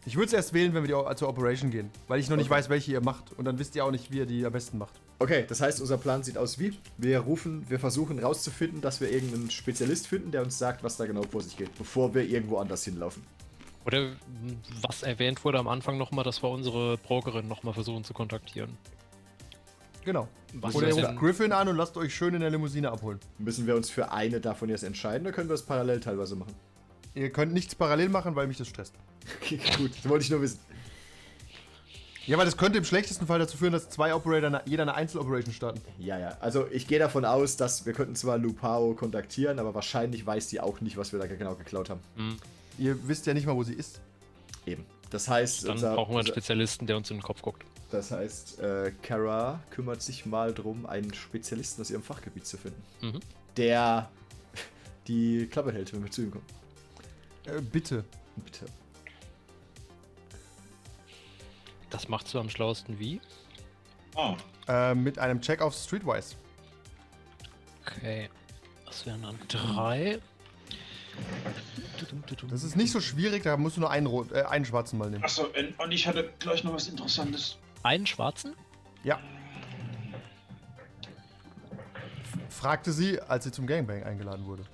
Ich 0.05 0.15
würde 0.17 0.27
es 0.27 0.33
erst 0.33 0.53
wählen, 0.53 0.73
wenn 0.75 0.87
wir 0.87 1.05
die, 1.09 1.17
zur 1.17 1.29
Operation 1.29 1.71
gehen, 1.71 1.91
weil 2.07 2.21
ich 2.21 2.29
noch 2.29 2.37
nicht 2.37 2.47
Okay. 2.47 2.59
weiß, 2.59 2.69
welche 2.69 2.93
ihr 2.93 3.01
macht. 3.01 3.33
Und 3.37 3.45
dann 3.45 3.59
wisst 3.59 3.75
ihr 3.75 3.85
auch 3.85 3.91
nicht, 3.91 4.11
wie 4.13 4.19
ihr 4.19 4.27
die 4.27 4.45
am 4.47 4.53
besten 4.53 4.79
macht. 4.79 5.01
Okay, 5.19 5.45
das 5.49 5.61
heißt, 5.61 5.81
unser 5.81 5.97
Plan 5.97 6.23
sieht 6.23 6.37
aus 6.37 6.59
wie: 6.59 6.77
Wir 6.99 7.21
rufen, 7.21 7.65
wir 7.69 7.79
versuchen 7.79 8.19
rauszufinden, 8.19 8.81
dass 8.81 9.01
wir 9.01 9.11
irgendeinen 9.11 9.51
Spezialist 9.51 10.07
finden, 10.07 10.31
der 10.31 10.43
uns 10.43 10.59
sagt, 10.59 10.85
was 10.85 10.97
da 10.97 11.07
genau 11.07 11.23
vor 11.23 11.43
sich 11.43 11.57
geht, 11.57 11.77
bevor 11.79 12.15
wir 12.15 12.29
irgendwo 12.29 12.59
anders 12.59 12.85
hinlaufen. 12.85 13.23
Oder 13.87 14.17
was 14.83 15.03
erwähnt 15.05 15.45
wurde 15.45 15.59
am 15.59 15.69
Anfang 15.69 15.97
nochmal, 15.97 16.25
dass 16.25 16.43
wir 16.43 16.51
unsere 16.51 16.99
Brokerin 16.99 17.47
nochmal 17.47 17.73
versuchen 17.73 18.03
zu 18.03 18.13
kontaktieren. 18.15 18.77
Genau. 20.05 20.29
Was 20.55 20.75
Oder 20.75 20.89
ist 20.89 20.99
ihr 20.99 21.07
ruft 21.07 21.19
Griffin 21.19 21.53
an 21.53 21.69
und 21.69 21.77
lasst 21.77 21.97
euch 21.97 22.15
schön 22.15 22.35
in 22.35 22.41
der 22.41 22.51
Limousine 22.51 22.91
abholen. 22.91 23.19
Müssen 23.39 23.67
wir 23.67 23.75
uns 23.75 23.91
für 23.91 24.13
eine 24.13 24.41
davon 24.41 24.69
jetzt 24.69 24.85
entscheiden 24.85 25.27
oder 25.27 25.35
können 25.35 25.49
wir 25.49 25.55
es 25.55 25.63
parallel 25.63 26.01
teilweise 26.01 26.37
machen? 26.37 26.55
Ihr 27.15 27.31
könnt 27.31 27.53
nichts 27.53 27.75
parallel 27.75 28.09
machen, 28.09 28.37
weil 28.37 28.47
mich 28.47 28.59
das 28.59 28.69
stresst. 28.69 28.95
Okay, 29.41 29.59
gut, 29.79 29.93
das 29.97 30.09
wollte 30.09 30.25
ich 30.25 30.31
nur 30.31 30.43
wissen. 30.43 30.61
Ja, 32.27 32.37
weil 32.39 32.45
das 32.45 32.57
könnte 32.57 32.79
im 32.79 32.85
schlechtesten 32.85 33.27
Fall 33.27 33.39
dazu 33.39 33.57
führen, 33.57 33.73
dass 33.73 33.89
zwei 33.89 34.15
Operator 34.15 34.61
jeder 34.67 34.83
eine 34.83 34.95
Einzeloperation 34.95 35.55
starten. 35.55 35.81
Ja, 35.99 36.19
ja. 36.19 36.37
Also 36.41 36.67
ich 36.71 36.89
gehe 36.89 36.99
davon 36.99 37.25
aus, 37.25 37.57
dass 37.57 37.87
wir 37.87 37.93
könnten 37.93 38.17
zwar 38.17 38.37
Lupao 38.39 38.95
kontaktieren, 38.95 39.59
aber 39.61 39.75
wahrscheinlich 39.75 40.27
weiß 40.27 40.49
die 40.49 40.61
auch 40.61 40.81
nicht, 40.81 40.97
was 40.97 41.13
wir 41.13 41.21
da 41.21 41.27
genau 41.27 41.55
geklaut 41.55 41.89
haben. 41.91 42.01
Ihr 42.79 43.09
wisst 43.09 43.27
ja 43.27 43.35
nicht 43.35 43.47
mal, 43.47 43.55
wo 43.55 43.63
sie 43.63 43.75
ist. 43.75 44.01
Eben. 44.67 44.85
Das 45.11 45.29
heißt, 45.29 45.65
Dann 45.65 45.73
unser, 45.73 45.95
brauchen 45.95 46.13
wir 46.15 46.19
einen 46.19 46.27
Spezialisten, 46.27 46.87
der 46.89 46.97
uns 46.97 47.11
in 47.11 47.19
den 47.19 47.23
Kopf 47.23 47.41
guckt. 47.43 47.65
das 47.93 48.11
heißt, 48.11 48.59
äh, 48.59 48.91
Kara 49.03 49.61
kümmert 49.71 50.03
sich 50.03 50.27
mal 50.27 50.53
drum, 50.53 50.85
einen 50.85 51.15
Spezialisten 51.15 51.81
aus 51.83 51.91
ihrem 51.91 52.03
Fachgebiet 52.03 52.45
zu 52.45 52.57
finden, 52.59 52.83
Mhm. 53.03 53.21
der 53.57 54.11
die 55.07 55.47
Klappe 55.47 55.71
hält, 55.73 55.93
wenn 55.93 56.03
wir 56.03 56.11
zu 56.11 56.23
ihm 56.23 56.33
kommen. 56.33 56.45
Äh, 57.45 57.61
bitte. 57.61 58.05
Bitte. 58.45 58.67
Das 61.91 62.09
macht 62.09 62.33
du 62.33 62.41
am 62.41 62.51
schlauesten 62.51 62.99
wie? 62.99 63.21
Ah, 64.15 64.35
Äh, 64.69 64.95
mit 64.95 65.19
einem 65.19 65.41
Check 65.41 65.61
auf 65.61 65.75
Streetwise. 65.75 66.35
Okay. 67.83 68.29
Das 68.85 69.07
wären 69.07 69.23
dann 69.23 69.39
drei. 69.49 70.19
Das 72.51 72.63
ist 72.65 72.77
nicht 72.77 72.93
so 72.93 73.01
schwierig, 73.01 73.45
da 73.45 73.57
musst 73.57 73.77
du 73.77 73.81
nur 73.81 73.91
einen, 73.91 74.07
äh, 74.35 74.43
einen 74.43 74.65
schwarzen 74.65 74.99
mal 74.99 75.09
nehmen. 75.11 75.25
achso, 75.25 75.47
und 75.79 75.93
ich 75.93 76.07
hatte 76.07 76.31
gleich 76.41 76.63
noch 76.65 76.75
was 76.75 76.89
Interessantes. 76.89 77.57
Einen 77.83 78.07
schwarzen? 78.07 78.55
Ja. 79.05 79.19
Fragte 82.51 82.93
sie, 82.93 83.21
als 83.21 83.45
sie 83.45 83.53
zum 83.53 83.67
Gangbang 83.67 84.03
eingeladen 84.03 84.45
wurde. 84.47 84.65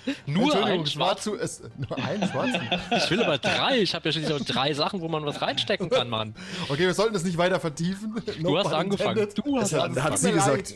es 0.06 0.26
war 0.26 0.86
schwarzen? 0.86 1.22
zu. 1.34 1.38
Es, 1.38 1.62
nur 1.76 1.96
einen 1.98 2.28
schwarzen? 2.28 2.60
Ich 2.96 3.10
will 3.10 3.22
aber 3.22 3.38
drei. 3.38 3.78
Ich 3.80 3.94
habe 3.94 4.08
ja 4.08 4.12
schließlich 4.12 4.34
auch 4.34 4.44
drei 4.44 4.72
Sachen, 4.74 5.00
wo 5.00 5.08
man 5.08 5.24
was 5.26 5.40
reinstecken 5.42 5.90
kann, 5.90 6.08
Mann. 6.08 6.34
Okay, 6.68 6.86
wir 6.86 6.94
sollten 6.94 7.14
das 7.14 7.24
nicht 7.24 7.38
weiter 7.38 7.60
vertiefen. 7.60 8.22
Du 8.40 8.56
hast 8.58 8.72
angefangen. 8.72 9.28
Du 9.34 9.58
hast 9.58 9.72
Das 9.72 9.78
hat, 9.80 9.88
angefangen. 9.90 10.12
hat 10.12 10.18
sie 10.18 10.32
gesagt. 10.32 10.74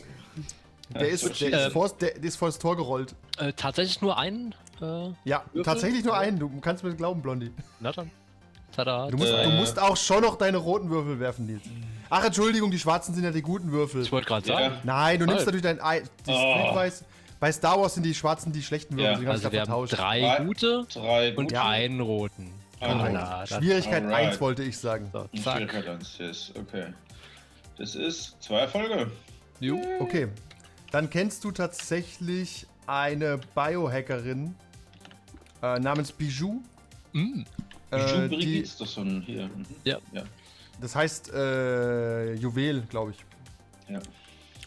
Der 0.93 1.09
ist, 1.09 1.41
der, 1.41 1.65
ist 1.67 1.73
vor, 1.73 1.89
der, 1.99 2.15
ist 2.23 2.35
vor 2.37 2.47
das 2.47 2.59
Tor 2.59 2.75
gerollt. 2.77 3.15
Äh, 3.39 3.53
tatsächlich 3.53 4.01
nur 4.01 4.17
einen? 4.19 4.53
Äh, 4.81 5.09
Ja, 5.23 5.43
tatsächlich 5.63 6.03
nur 6.05 6.15
einen. 6.15 6.37
Du 6.37 6.49
kannst 6.61 6.83
mir 6.83 6.93
glauben, 6.95 7.21
Blondie. 7.23 7.51
na 7.79 7.91
dann. 7.91 8.11
Tada. 8.75 9.07
Du 9.07 9.17
musst, 9.17 9.31
Äh. 9.31 9.45
du 9.45 9.49
musst 9.51 9.79
auch 9.79 9.97
schon 9.97 10.21
noch 10.21 10.37
deine 10.37 10.57
roten 10.57 10.89
Würfel 10.89 11.19
werfen, 11.19 11.45
Nils. 11.47 11.63
Ach, 12.09 12.23
Entschuldigung, 12.23 12.69
die 12.69 12.77
schwarzen 12.77 13.15
sind 13.15 13.23
ja 13.23 13.31
die 13.31 13.41
guten 13.41 13.71
Würfel. 13.71 14.03
Ich 14.03 14.11
wollte 14.11 14.27
gerade 14.27 14.47
Ja. 14.47 14.59
sagen. 14.59 14.75
Nein, 14.83 15.19
du 15.19 15.25
nimmst 15.25 15.45
natürlich 15.45 15.63
dein. 15.63 15.81
Ei- 15.81 16.03
Oh. 16.27 16.31
Streetwise. 16.31 17.05
Bei 17.45 17.51
Star 17.51 17.79
Wars 17.79 17.93
sind 17.93 18.01
die 18.01 18.15
schwarzen 18.15 18.51
die 18.51 18.63
schlechten 18.63 18.97
Würfel. 18.97 19.11
Ja, 19.11 19.17
haben 19.19 19.27
Also 19.27 19.51
wir 19.51 19.59
haben 19.59 19.67
vertauscht. 19.67 19.93
drei 19.93 20.19
Drei. 20.19 20.43
gute 20.45 20.87
Drei 20.91 21.35
und 21.35 21.49
gute. 21.49 21.61
einen 21.61 21.99
roten. 22.01 22.51
Das- 22.79 23.49
Schwierigkeit 23.49 24.01
Alright. 24.03 24.29
1 24.31 24.41
wollte 24.41 24.63
ich 24.63 24.75
sagen. 24.79 25.11
So. 25.13 25.29
Schwierigkeit 25.31 25.87
1 25.87 26.19
ist, 26.21 26.53
okay. 26.57 26.87
Das 27.77 27.93
ist 27.93 28.35
zwei 28.41 28.61
Erfolge. 28.61 29.11
Jo. 29.59 29.79
Okay. 29.99 30.27
Dann 30.89 31.07
kennst 31.11 31.43
du 31.43 31.51
tatsächlich 31.51 32.65
eine 32.87 33.39
Biohackerin 33.53 34.55
äh, 35.61 35.77
namens 35.77 36.11
Bijou. 36.13 36.63
Mm. 37.13 37.43
Bijou 37.91 38.21
Äh, 38.23 38.27
Brigitte 38.27 38.63
ist 38.63 38.81
das 38.81 38.91
so 38.91 39.01
ein 39.01 39.21
hier. 39.21 39.43
Mhm. 39.45 39.65
Ja. 39.83 39.99
Ja. 40.13 40.23
das 40.81 40.95
heißt 40.95 41.31
äh, 41.31 42.33
Juwel, 42.33 42.81
glaube 42.89 43.11
ich. 43.11 43.17
ja. 43.93 43.99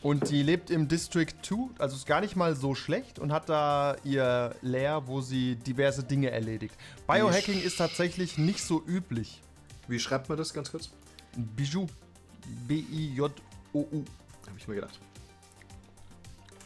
Und 0.03 0.31
die 0.31 0.43
lebt 0.43 0.71
im 0.71 0.87
District 0.87 1.33
2, 1.43 1.57
also 1.79 1.97
ist 1.97 2.07
gar 2.07 2.21
nicht 2.21 2.37
mal 2.37 2.55
so 2.55 2.75
schlecht 2.75 3.19
und 3.19 3.33
hat 3.33 3.49
da 3.49 3.97
ihr 4.05 4.55
Lair, 4.63 5.07
wo 5.07 5.21
sie 5.21 5.57
diverse 5.57 6.05
Dinge 6.05 6.31
erledigt. 6.31 6.75
Biohacking 7.09 7.61
ist 7.61 7.79
tatsächlich 7.79 8.39
nicht 8.39 8.63
so 8.63 8.83
üblich. 8.87 9.43
Wie 9.89 9.99
schreibt 9.99 10.29
man 10.29 10.39
das 10.39 10.55
ganz 10.55 10.71
kurz? 10.71 10.91
Bijou. 11.37 11.87
B-I-J-O-U. 12.69 14.05
Habe 14.47 14.59
ich 14.59 14.69
mir 14.69 14.77
gedacht. 14.77 14.99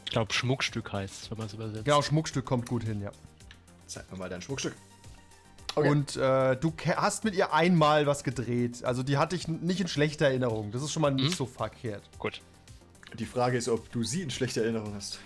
Ich 0.04 0.12
glaube, 0.12 0.32
Schmuckstück 0.32 0.92
heißt 0.92 1.22
es, 1.22 1.30
wenn 1.30 1.38
man 1.38 1.46
es 1.46 1.54
übersetzt. 1.54 1.84
Genau, 1.86 2.02
Schmuckstück 2.02 2.44
kommt 2.44 2.68
gut 2.68 2.84
hin, 2.84 3.00
ja. 3.00 3.10
Zeig 3.86 4.10
mir 4.12 4.18
mal 4.18 4.28
dein 4.28 4.42
Schmuckstück. 4.42 4.74
Und 5.74 6.16
äh, 6.16 6.54
du 6.56 6.74
hast 6.96 7.24
mit 7.24 7.34
ihr 7.34 7.54
einmal 7.54 8.06
was 8.06 8.24
gedreht. 8.24 8.84
Also 8.84 9.02
die 9.02 9.16
hatte 9.16 9.36
ich 9.36 9.48
nicht 9.48 9.80
in 9.80 9.88
schlechter 9.88 10.26
Erinnerung. 10.26 10.70
Das 10.70 10.82
ist 10.82 10.92
schon 10.92 11.00
mal 11.00 11.12
nicht 11.12 11.34
so 11.34 11.46
verkehrt. 11.46 12.02
Gut. 12.18 12.42
Die 13.18 13.26
Frage 13.26 13.58
ist, 13.58 13.68
ob 13.68 13.90
du 13.92 14.02
sie 14.02 14.22
in 14.22 14.30
schlechter 14.30 14.62
Erinnerung 14.62 14.94
hast. 14.94 15.18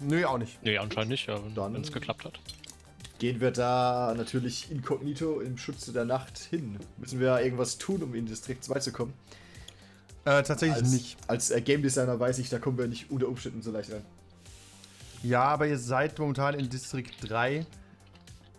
Nö, 0.00 0.24
auch 0.24 0.38
nicht. 0.38 0.62
Nee, 0.62 0.78
anscheinend 0.78 1.10
nicht, 1.10 1.26
ja, 1.26 1.38
wenn 1.54 1.82
es 1.82 1.92
geklappt 1.92 2.24
hat. 2.24 2.40
Gehen 3.18 3.40
wir 3.40 3.50
da 3.50 4.14
natürlich 4.16 4.70
inkognito 4.70 5.40
im 5.40 5.58
Schutze 5.58 5.92
der 5.92 6.06
Nacht 6.06 6.38
hin? 6.38 6.78
Müssen 6.96 7.20
wir 7.20 7.38
irgendwas 7.40 7.76
tun, 7.76 8.02
um 8.02 8.14
in 8.14 8.24
Distrikt 8.24 8.64
2 8.64 8.78
zu 8.78 8.92
kommen? 8.92 9.12
Äh, 10.24 10.42
tatsächlich 10.42 10.82
Als, 10.82 10.90
nicht. 10.90 11.16
als 11.28 11.50
äh, 11.50 11.60
Game 11.60 11.82
Designer 11.82 12.18
weiß 12.18 12.38
ich, 12.38 12.48
da 12.48 12.58
kommen 12.58 12.78
wir 12.78 12.86
nicht 12.86 13.10
unter 13.10 13.28
Umständen 13.28 13.62
so 13.62 13.70
leicht 13.70 13.92
rein. 13.92 14.04
Ja, 15.22 15.42
aber 15.44 15.66
ihr 15.66 15.78
seid 15.78 16.18
momentan 16.18 16.54
in 16.54 16.70
Distrikt 16.70 17.16
3. 17.28 17.66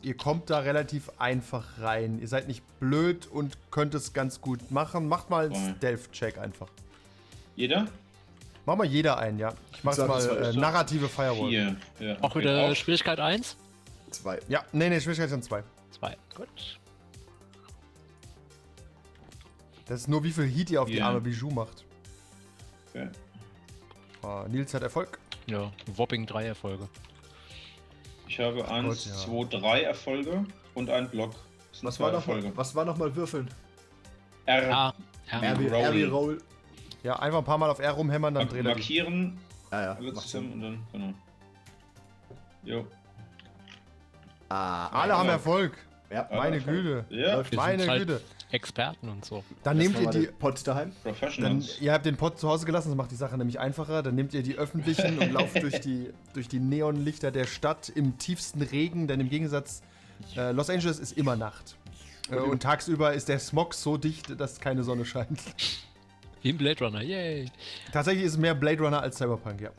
Ihr 0.04 0.18
kommt 0.18 0.50
da 0.52 0.60
relativ 0.60 1.10
einfach 1.18 1.80
rein. 1.80 2.20
Ihr 2.20 2.28
seid 2.28 2.48
nicht 2.48 2.64
blöd 2.80 3.28
und 3.28 3.58
könnt 3.72 3.96
es 3.96 4.14
ganz 4.14 4.42
gut 4.42 4.70
machen. 4.72 5.08
Macht 5.08 5.30
mal 5.32 5.48
einen. 5.52 5.76
Stealth-Check 5.78 6.38
einfach. 6.38 6.70
Jeder? 7.56 7.88
Mach 8.72 8.78
mal 8.78 8.88
jeder 8.88 9.18
einen, 9.18 9.38
ja. 9.38 9.54
Ich 9.74 9.84
mach 9.84 9.92
Sag, 9.92 10.08
mal 10.08 10.26
äh, 10.26 10.54
narrative 10.54 11.10
Firewall. 11.10 11.50
Vier. 11.50 11.76
Ja, 12.00 12.16
Auch 12.22 12.34
wieder 12.38 12.70
Auch. 12.70 12.74
Schwierigkeit 12.74 13.20
1? 13.20 13.58
Zwei. 14.12 14.40
Ja, 14.48 14.64
nee, 14.72 14.88
nee, 14.88 15.02
Schwierigkeit 15.02 15.30
sind 15.30 15.44
zwei. 15.44 15.62
Zwei. 15.90 16.16
Gut. 16.34 16.80
Das 19.88 20.00
ist 20.00 20.08
nur, 20.08 20.24
wie 20.24 20.32
viel 20.32 20.46
Heat 20.46 20.70
ihr 20.72 20.82
auf 20.82 20.88
die 20.88 21.00
Ja. 21.00 21.08
arme 21.08 21.20
Bijou 21.20 21.52
macht. 21.52 21.84
Okay. 22.92 23.10
Ah, 24.24 24.46
Nils 24.48 24.74
hat 24.74 24.84
Erfolg. 24.84 25.20
Ja, 25.48 25.70
Whopping 25.98 26.26
3 26.26 26.46
Erfolge. 26.46 26.88
Ich 28.30 28.40
habe 28.40 28.66
eins, 28.72 29.04
ja. 29.04 29.16
zwei, 29.16 29.44
drei 29.50 29.82
Erfolge 29.82 30.46
und 30.76 30.90
ein 30.90 31.10
Block. 31.10 31.36
Was 31.82 32.00
war, 32.00 32.14
noch 32.14 32.26
was 32.56 32.74
war 32.74 32.86
noch 32.86 32.96
mal 32.96 33.14
Würfeln? 33.14 33.50
R. 34.46 34.74
Ah. 34.74 34.94
RB 35.30 36.10
Roll. 36.10 36.38
Ja, 37.04 37.18
einfach 37.20 37.40
ein 37.40 37.46
paar 37.46 37.58
Mal 37.58 37.70
auf 37.70 37.80
R 37.80 37.92
rumhämmern, 37.92 38.34
dann 38.34 38.44
Mark 38.44 38.54
dreht 38.54 38.66
er 38.66 38.76
markieren, 38.76 39.38
ja, 39.72 39.98
zusammen 39.98 40.22
Sinn. 40.22 40.54
und 40.54 40.62
dann, 40.62 40.80
genau. 40.92 41.14
Jo. 42.64 42.88
Ah, 44.50 44.88
Alle 44.90 45.18
haben 45.18 45.28
Ja. 45.28 45.34
Erfolg. 45.34 45.78
Ja, 46.12 46.28
Meine 46.32 46.58
Ja, 46.58 46.64
Güte. 46.64 47.06
Ja, 47.10 47.44
meine 47.56 47.88
halt 47.88 48.00
Güte. 48.08 48.22
Experten 48.52 49.08
und 49.08 49.24
so. 49.24 49.46
Dann 49.64 49.78
das 49.80 49.88
nehmt 49.88 50.00
ihr 50.02 50.10
die. 50.10 50.28
Pod 50.28 50.68
daheim. 50.68 50.92
Dann, 51.40 51.64
ihr 51.80 51.94
habt 51.94 52.06
den 52.06 52.18
Pod 52.18 52.38
zu 52.38 52.50
Hause 52.50 52.66
gelassen, 52.66 52.90
das 52.90 52.98
macht 52.98 53.12
die 53.12 53.16
Sache 53.16 53.38
nämlich 53.38 53.60
einfacher. 53.62 54.04
Dann 54.04 54.16
nehmt 54.16 54.34
ihr 54.34 54.44
die 54.44 54.58
öffentlichen 54.58 55.20
und 55.20 55.32
lauft 55.32 55.56
durch 55.64 55.80
die, 55.80 56.10
durch 56.34 56.50
die 56.50 56.60
Neonlichter 56.60 57.32
der 57.32 57.46
Stadt 57.46 57.88
im 57.88 58.18
tiefsten 58.18 58.62
Regen, 58.62 59.08
denn 59.08 59.22
im 59.22 59.30
Gegensatz, 59.30 59.82
äh, 60.36 60.52
Los 60.52 60.70
Angeles 60.70 61.00
ist 61.00 61.14
immer 61.18 61.38
Nacht. 61.38 61.78
Äh, 62.30 62.36
und 62.36 62.62
tagsüber 62.62 63.14
ist 63.14 63.30
der 63.30 63.40
Smog 63.40 63.74
so 63.74 63.96
dicht, 63.96 64.38
dass 64.40 64.60
keine 64.60 64.84
Sonne 64.84 65.06
scheint. 65.06 65.40
Wie 66.42 66.50
im 66.50 66.58
Blade 66.58 66.84
Runner, 66.84 67.02
yay. 67.02 67.52
Tatsächlich 67.92 68.26
ist 68.26 68.34
es 68.34 68.38
mehr 68.38 68.56
Blade 68.56 68.82
Runner 68.82 69.02
als 69.02 69.18
Cyberpunk, 69.18 69.62
ja. 69.62 69.70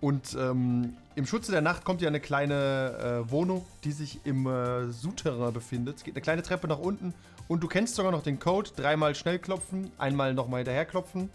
Und 0.00 0.36
ähm, 0.38 0.96
im 1.14 1.26
Schutze 1.26 1.50
der 1.50 1.62
Nacht 1.62 1.84
kommt 1.84 2.02
ja 2.02 2.08
eine 2.08 2.20
kleine 2.20 3.24
äh, 3.24 3.30
Wohnung, 3.30 3.64
die 3.84 3.92
sich 3.92 4.20
im 4.24 4.46
äh, 4.46 4.92
Souterrain 4.92 5.52
befindet. 5.52 5.96
Es 5.96 6.04
geht 6.04 6.14
eine 6.14 6.20
kleine 6.20 6.42
Treppe 6.42 6.68
nach 6.68 6.78
unten 6.78 7.14
und 7.48 7.62
du 7.62 7.68
kennst 7.68 7.94
sogar 7.94 8.12
noch 8.12 8.22
den 8.22 8.38
Code. 8.38 8.70
Dreimal 8.76 9.14
schnell 9.14 9.38
klopfen, 9.38 9.90
einmal 9.96 10.34
nochmal 10.34 10.58
hinterher 10.58 10.84
klopfen. 10.84 11.30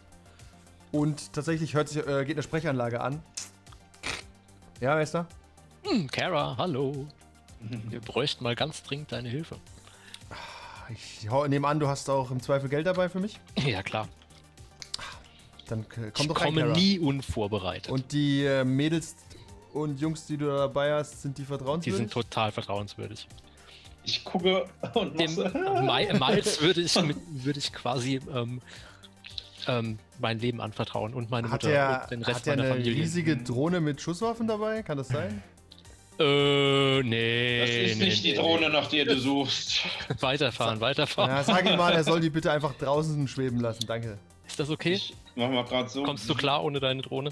Und 0.92 1.34
tatsächlich 1.34 1.74
hört 1.74 1.90
sich, 1.90 2.06
äh, 2.06 2.26
geht 2.26 2.36
eine 2.36 2.44
Sprechanlage 2.44 3.02
an. 3.02 3.24
Ja, 4.80 4.96
wer 4.96 5.02
ist 5.02 5.16
da? 5.16 5.26
Hm, 5.84 6.08
Kara, 6.08 6.56
hallo. 6.58 7.08
Wir 7.90 8.02
bräuchten 8.02 8.44
mal 8.44 8.56
ganz 8.56 8.84
dringend 8.84 9.12
deine 9.12 9.30
Hilfe. 9.30 9.58
Ich 10.94 11.30
hau- 11.30 11.48
nehme 11.48 11.68
an, 11.68 11.80
du 11.80 11.88
hast 11.88 12.10
auch 12.10 12.32
im 12.32 12.42
Zweifel 12.42 12.70
Geld 12.70 12.86
dabei 12.88 13.10
für 13.10 13.20
mich. 13.20 13.40
Ja, 13.58 13.82
klar. 13.84 14.08
Dann 15.68 15.82
äh, 15.82 15.86
komm 15.86 16.04
ich 16.20 16.28
doch 16.28 16.40
rein, 16.42 16.46
komme 16.48 16.62
Kara. 16.62 16.74
nie 16.74 17.00
unvorbereitet. 17.00 17.92
Und 17.92 18.12
die 18.12 18.44
äh, 18.44 18.64
Mädels 18.64 19.16
und 19.74 20.00
Jungs, 20.02 20.26
die 20.26 20.38
du 20.38 20.48
da 20.48 20.58
dabei 20.58 20.94
hast, 20.94 21.22
sind 21.22 21.38
die 21.38 21.44
die 21.44 21.48
vertrauenswürdig? 21.48 21.98
sind 21.98 22.12
total 22.12 22.52
vertrauenswürdig. 22.52 23.28
Ich 24.04 24.24
gucke 24.24 24.66
und 24.96 25.20
Dem 25.20 25.36
Miles 26.20 26.60
würde 26.62 26.82
ich, 26.82 27.02
mit, 27.04 27.18
würde 27.30 27.60
ich 27.60 27.72
quasi 27.72 28.20
ähm, 28.34 28.60
ähm, 29.68 30.00
mein 30.20 30.40
Leben 30.40 30.60
anvertrauen 30.60 31.14
und 31.14 31.30
meine 31.30 31.52
Hat 31.52 31.64
Mutter 31.64 31.74
er, 31.74 32.02
und 32.04 32.12
den 32.12 32.24
Rest 32.24 32.40
hat 32.42 32.48
er 32.48 32.56
meiner 32.58 32.64
eine 32.70 32.80
Familie. 32.82 32.96
riesige 33.04 33.38
Drohne 33.38 33.80
mit 33.80 34.02
Schusswaffen 34.02 34.48
dabei? 34.48 34.82
Kann 34.82 34.98
das 34.98 35.08
sein? 35.10 35.44
Äh, 36.20 37.04
nee. 37.04 37.60
Das 37.60 37.70
ist 37.70 38.00
nee, 38.00 38.06
nicht 38.06 38.24
nee, 38.24 38.32
die 38.32 38.38
Drohne, 38.38 38.70
nach 38.70 38.88
der 38.88 39.06
du 39.06 39.18
suchst. 39.18 39.82
Weiterfahren, 40.20 40.80
weiterfahren. 40.80 41.32
Ja, 41.32 41.44
sag 41.44 41.66
ihm 41.70 41.78
mal, 41.78 41.94
er 41.94 42.04
soll 42.04 42.20
die 42.20 42.30
bitte 42.32 42.52
einfach 42.52 42.74
draußen 42.76 43.28
schweben 43.28 43.60
lassen. 43.60 43.86
Danke. 43.88 44.18
Ist 44.48 44.60
das 44.60 44.70
okay? 44.70 44.94
Ich 44.94 45.14
mach 45.36 45.50
mal 45.50 45.64
gerade 45.64 45.90
so. 45.90 46.04
Kommst 46.04 46.30
du 46.30 46.36
klar 46.36 46.64
ohne 46.64 46.80
deine 46.80 47.02
Drohne? 47.02 47.32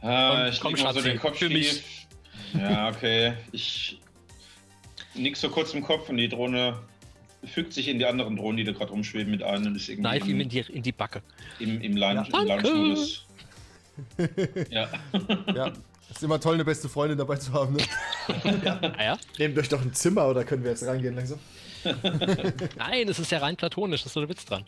Ah, 0.00 0.48
ich 0.48 0.60
komm, 0.60 0.72
mal 0.72 0.94
so 0.94 1.02
den 1.02 1.18
Kopf 1.18 1.38
für 1.38 1.48
mich. 1.48 1.70
schief. 1.70 1.82
Ja, 2.54 2.88
okay. 2.88 3.34
Ich 3.52 4.00
nix 5.14 5.40
so 5.40 5.50
kurz 5.50 5.74
im 5.74 5.82
Kopf 5.82 6.08
und 6.08 6.16
die 6.16 6.28
Drohne 6.28 6.78
fügt 7.44 7.72
sich 7.72 7.88
in 7.88 7.98
die 7.98 8.06
anderen 8.06 8.36
Drohnen, 8.36 8.56
die 8.56 8.64
da 8.64 8.72
gerade 8.72 8.90
rumschweben, 8.90 9.30
mit 9.30 9.42
ein 9.42 9.66
und 9.66 9.76
ist 9.76 9.88
irgendwie 9.88 10.08
Kneif 10.08 10.26
ihm 10.26 10.40
in 10.40 10.48
die, 10.48 10.60
in 10.60 10.82
die 10.82 10.92
Backe. 10.92 11.22
im, 11.58 11.80
im. 11.80 11.96
Lounge-Modus. 11.96 13.26
ja. 14.70 14.88
Ja, 15.54 15.72
ist 16.10 16.22
immer 16.22 16.40
toll, 16.40 16.54
eine 16.54 16.64
beste 16.64 16.88
Freundin 16.88 17.18
dabei 17.18 17.36
zu 17.36 17.52
haben. 17.52 17.74
Ne? 17.74 17.82
Ah 18.98 19.02
ja? 19.02 19.18
Nehmt 19.38 19.58
euch 19.58 19.68
doch 19.68 19.80
ein 19.80 19.92
Zimmer 19.94 20.26
oder 20.28 20.44
können 20.44 20.62
wir 20.62 20.70
jetzt 20.70 20.84
reingehen 20.86 21.14
langsam? 21.16 21.38
Nein, 22.76 23.08
es 23.08 23.18
ist 23.18 23.30
ja 23.30 23.38
rein 23.38 23.56
platonisch, 23.56 24.02
das 24.02 24.08
ist 24.08 24.14
so 24.14 24.20
der 24.20 24.28
Witz 24.28 24.44
dran. 24.44 24.64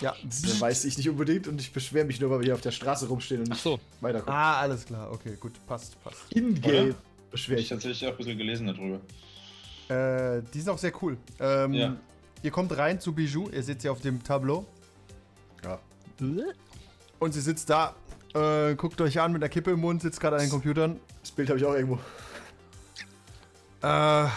Ja. 0.00 0.14
Das 0.24 0.60
weiß 0.60 0.84
ich 0.84 0.96
nicht 0.96 1.08
unbedingt 1.08 1.46
und 1.48 1.60
ich 1.60 1.72
beschwere 1.72 2.04
mich 2.04 2.20
nur, 2.20 2.30
weil 2.30 2.40
wir 2.40 2.44
hier 2.46 2.54
auf 2.54 2.60
der 2.60 2.70
Straße 2.70 3.06
rumstehen 3.08 3.40
und 3.40 3.48
Ach 3.48 3.54
nicht 3.54 3.62
so. 3.62 3.78
weiterkommen. 4.00 4.34
Ah, 4.38 4.60
alles 4.60 4.84
klar. 4.86 5.10
Okay, 5.12 5.36
gut. 5.38 5.52
Passt, 5.66 6.02
passt. 6.02 6.18
Ingame 6.30 6.94
beschwere 7.30 7.58
Ich 7.58 7.64
ich 7.64 7.68
tatsächlich 7.70 8.06
auch 8.06 8.12
ein 8.12 8.16
bisschen 8.16 8.38
gelesen 8.38 8.66
darüber. 8.66 9.00
Äh, 9.88 10.42
die 10.54 10.60
sind 10.60 10.70
auch 10.70 10.78
sehr 10.78 10.92
cool. 11.02 11.16
Ähm, 11.38 11.72
Ja. 11.74 11.96
Ihr 12.42 12.50
kommt 12.50 12.74
rein 12.76 12.98
zu 13.00 13.12
Bijou. 13.12 13.48
Ihr 13.50 13.62
seht 13.62 13.82
sie 13.82 13.88
auf 13.90 14.00
dem 14.00 14.22
Tableau. 14.22 14.64
Ja. 15.62 15.78
Und 17.18 17.32
sie 17.34 17.40
sitzt 17.40 17.68
da, 17.68 17.94
äh, 18.34 18.74
guckt 18.74 19.00
euch 19.00 19.20
an 19.20 19.32
mit 19.32 19.42
einer 19.42 19.48
Kippe 19.48 19.72
im 19.72 19.80
Mund, 19.80 20.02
sitzt 20.02 20.20
gerade 20.20 20.36
an 20.36 20.42
den 20.42 20.50
Computern. 20.50 21.00
Das 21.20 21.30
Bild 21.30 21.48
habe 21.48 21.58
ich 21.58 21.64
auch 21.64 21.74
irgendwo. 21.74 21.98
Äh, 23.82 24.28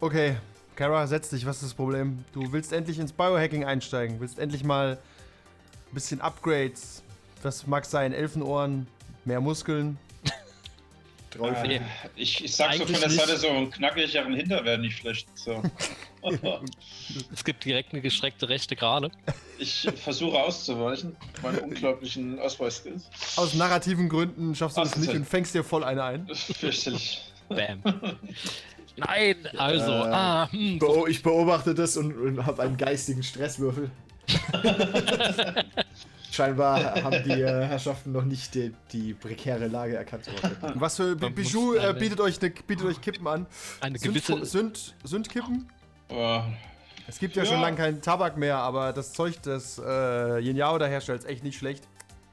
okay. 0.00 0.36
Kara, 0.74 1.06
setz 1.06 1.28
dich. 1.28 1.44
Was 1.44 1.56
ist 1.56 1.64
das 1.64 1.74
Problem? 1.74 2.24
Du 2.32 2.52
willst 2.52 2.72
endlich 2.72 2.98
ins 2.98 3.12
Biohacking 3.12 3.64
einsteigen. 3.64 4.20
Willst 4.20 4.38
endlich 4.38 4.64
mal 4.64 4.92
ein 4.92 5.94
bisschen 5.94 6.20
Upgrades. 6.20 7.02
Was 7.42 7.66
mag 7.66 7.84
sein? 7.84 8.12
Elfenohren, 8.12 8.86
mehr 9.24 9.40
Muskeln. 9.40 9.98
Drauf. 11.36 11.56
Nee. 11.66 11.80
Ich, 12.16 12.44
ich 12.44 12.54
sag 12.54 12.74
so 12.74 12.86
von 12.86 13.00
der. 13.00 13.10
Seite 13.10 13.36
so 13.36 13.48
einen 13.48 13.70
knackigeren 13.70 14.34
Hinter 14.34 14.64
wäre 14.64 14.78
nicht 14.78 14.98
schlecht. 14.98 15.26
So. 15.34 15.62
Es 17.32 17.42
gibt 17.42 17.64
direkt 17.64 17.92
eine 17.92 18.00
gestreckte 18.00 18.48
rechte 18.48 18.76
Gerade. 18.76 19.10
ich 19.58 19.88
versuche 19.96 20.38
auszuweichen, 20.38 21.16
meinen 21.42 21.58
unglaublichen 21.58 22.38
Ausweis-Skills. 22.38 23.10
Aus 23.34 23.54
narrativen 23.54 24.08
Gründen 24.08 24.54
schaffst 24.54 24.76
du 24.76 24.82
das 24.82 24.96
nicht 24.96 25.12
und 25.12 25.26
fängst 25.26 25.52
dir 25.52 25.64
voll 25.64 25.82
eine 25.82 26.04
ein. 26.04 26.26
Das 26.28 26.48
ist 26.48 26.58
fürchterlich. 26.58 27.20
Bam. 27.48 27.82
Nein, 28.96 29.36
also, 29.56 29.90
Äh, 29.90 30.12
ah, 30.12 30.48
hm, 30.52 30.78
Beo 30.78 31.06
ich 31.06 31.22
beobachte 31.22 31.74
das 31.74 31.96
und, 31.96 32.14
und 32.14 32.46
habe 32.46 32.62
einen 32.62 32.76
geistigen 32.76 33.22
Stresswürfel. 33.22 33.90
Scheinbar 36.32 37.02
haben 37.04 37.22
die 37.24 37.30
äh, 37.42 37.66
Herrschaften 37.66 38.10
noch 38.12 38.24
nicht 38.24 38.54
die, 38.54 38.72
die 38.90 39.12
prekäre 39.12 39.66
Lage 39.68 39.96
erkannt. 39.96 40.30
Was 40.74 40.96
für 40.96 41.14
Man 41.14 41.34
Bijou 41.34 41.74
äh, 41.74 41.92
bietet, 41.92 42.20
euch 42.20 42.40
ne, 42.40 42.50
bietet 42.66 42.86
euch 42.86 43.00
Kippen 43.02 43.26
an. 43.28 43.46
eine 43.82 43.98
Sünd, 43.98 44.14
gewisse. 44.14 44.44
Sünd, 44.46 44.94
Sündkippen? 45.04 45.68
Aber 46.08 46.50
Es 47.06 47.18
gibt 47.18 47.36
ja, 47.36 47.42
Ja. 47.42 47.50
schon 47.50 47.60
lange 47.60 47.76
keinen 47.76 48.00
Tabak 48.00 48.38
mehr, 48.38 48.56
aber 48.56 48.94
das 48.94 49.12
Zeug, 49.12 49.42
das 49.42 49.78
äh, 49.78 50.38
Yin 50.40 50.56
Yao 50.56 50.78
da 50.78 50.86
herstellt, 50.86 51.20
ist 51.24 51.28
echt 51.28 51.44
nicht 51.44 51.58
schlecht. 51.58 51.84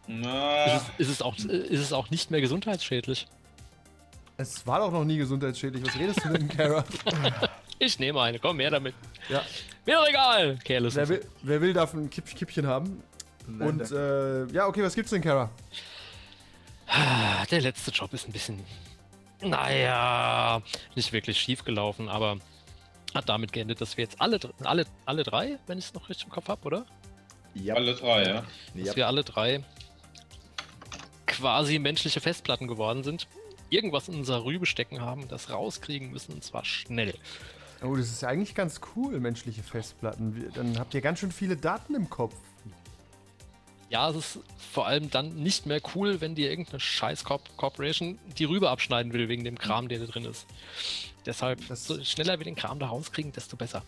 na, 0.08 0.66
Ist 0.66 0.74
es, 0.98 1.08
ist, 1.08 1.10
es 1.16 1.22
auch, 1.22 1.36
ist 1.38 1.82
es 1.82 1.92
auch 1.92 2.10
nicht 2.10 2.32
mehr 2.32 2.40
gesundheitsschädlich? 2.40 3.28
Es 4.38 4.66
war 4.66 4.80
doch 4.80 4.92
noch 4.94 5.04
nie 5.04 5.18
gesundheitsschädlich. 5.18 5.86
Was 5.86 6.00
redest 6.00 6.24
du 6.24 6.30
denn, 6.30 6.48
Kara? 6.58 6.86
Ich 7.80 8.00
nehme 8.00 8.22
eine, 8.22 8.40
komm 8.40 8.62
her 8.62 8.72
damit. 8.72 8.96
ja. 9.28 9.42
Mir 9.86 9.96
doch 9.96 10.08
egal. 10.08 10.58
Careless. 10.66 10.96
Wer 10.96 11.10
will, 11.10 11.26
wer 11.44 11.62
will 11.62 11.74
darf 11.74 11.94
ein 11.94 12.10
Kipp, 12.10 12.26
Kippchen 12.28 12.66
haben. 12.68 13.04
Und 13.60 13.92
äh, 13.92 14.46
ja, 14.48 14.68
okay, 14.68 14.84
was 14.84 14.96
gibt's 14.96 15.12
denn, 15.12 15.22
Kara? 15.22 15.50
Der 17.52 17.62
letzte 17.62 17.92
Job 17.92 18.14
ist 18.14 18.28
ein 18.28 18.32
bisschen, 18.32 18.64
naja, 19.42 20.62
nicht 20.96 21.12
wirklich 21.14 21.40
schief 21.40 21.64
gelaufen, 21.64 22.10
aber 22.10 22.38
hat 23.14 23.30
damit 23.30 23.54
geendet, 23.54 23.80
dass 23.82 23.98
wir 23.98 24.04
jetzt 24.04 24.20
alle, 24.22 24.40
alle, 24.64 24.86
alle 25.06 25.24
drei, 25.24 25.60
wenn 25.68 25.78
ich 25.78 25.86
es 25.86 25.94
noch 25.94 26.10
richtig 26.10 26.26
im 26.28 26.32
Kopf 26.32 26.48
habe, 26.48 26.62
oder? 26.66 26.86
Ja, 27.54 27.76
alle 27.76 27.96
drei, 27.96 28.24
ja. 28.24 28.44
Dass 28.76 28.88
ja. 28.88 28.96
wir 28.96 29.08
alle 29.08 29.24
drei 29.24 29.64
quasi 31.28 31.80
menschliche 31.80 32.22
Festplatten 32.22 32.68
geworden 32.68 33.04
sind, 33.04 33.28
irgendwas 33.70 34.08
in 34.08 34.16
unser 34.16 34.44
Rübe 34.44 34.66
stecken 34.66 35.02
haben, 35.02 35.28
das 35.28 35.50
rauskriegen 35.52 36.12
müssen 36.12 36.34
und 36.34 36.44
zwar 36.44 36.66
schnell. 36.66 37.14
Oh, 37.84 37.96
das 37.96 38.08
ist 38.10 38.22
ja 38.22 38.30
eigentlich 38.30 38.56
ganz 38.56 38.82
cool, 38.96 39.20
menschliche 39.20 39.64
Festplatten. 39.64 40.36
Wir- 40.36 40.50
Dann 40.52 40.78
habt 40.80 40.94
ihr 40.94 41.02
ganz 41.02 41.20
schön 41.20 41.32
viele 41.32 41.56
Daten 41.56 41.96
im 41.96 42.10
Kopf. 42.10 42.36
Ja, 43.90 44.10
es 44.10 44.16
ist 44.16 44.40
vor 44.72 44.86
allem 44.86 45.10
dann 45.10 45.36
nicht 45.36 45.66
mehr 45.66 45.82
cool, 45.96 46.22
wenn 46.22 46.36
dir 46.36 46.50
irgendeine 46.52 46.80
scheiß 46.80 47.24
Corp 47.24 47.42
Corporation 47.58 48.20
die 48.38 48.46
Rübe 48.46 48.70
abschneiden 48.70 49.14
will 49.14 49.28
wegen 49.30 49.44
dem 49.44 49.58
Kram, 49.58 49.88
der 49.88 50.00
da 50.00 50.06
drin 50.06 50.26
ist. 50.26 50.46
Deshalb, 51.26 51.68
Das- 51.68 51.86
so 51.88 52.04
schneller 52.04 52.38
wir 52.40 52.44
den 52.46 52.56
Kram 52.56 52.78
da 52.80 52.88
rauskriegen, 52.88 53.32
desto 53.32 53.58
besser. 53.58 53.84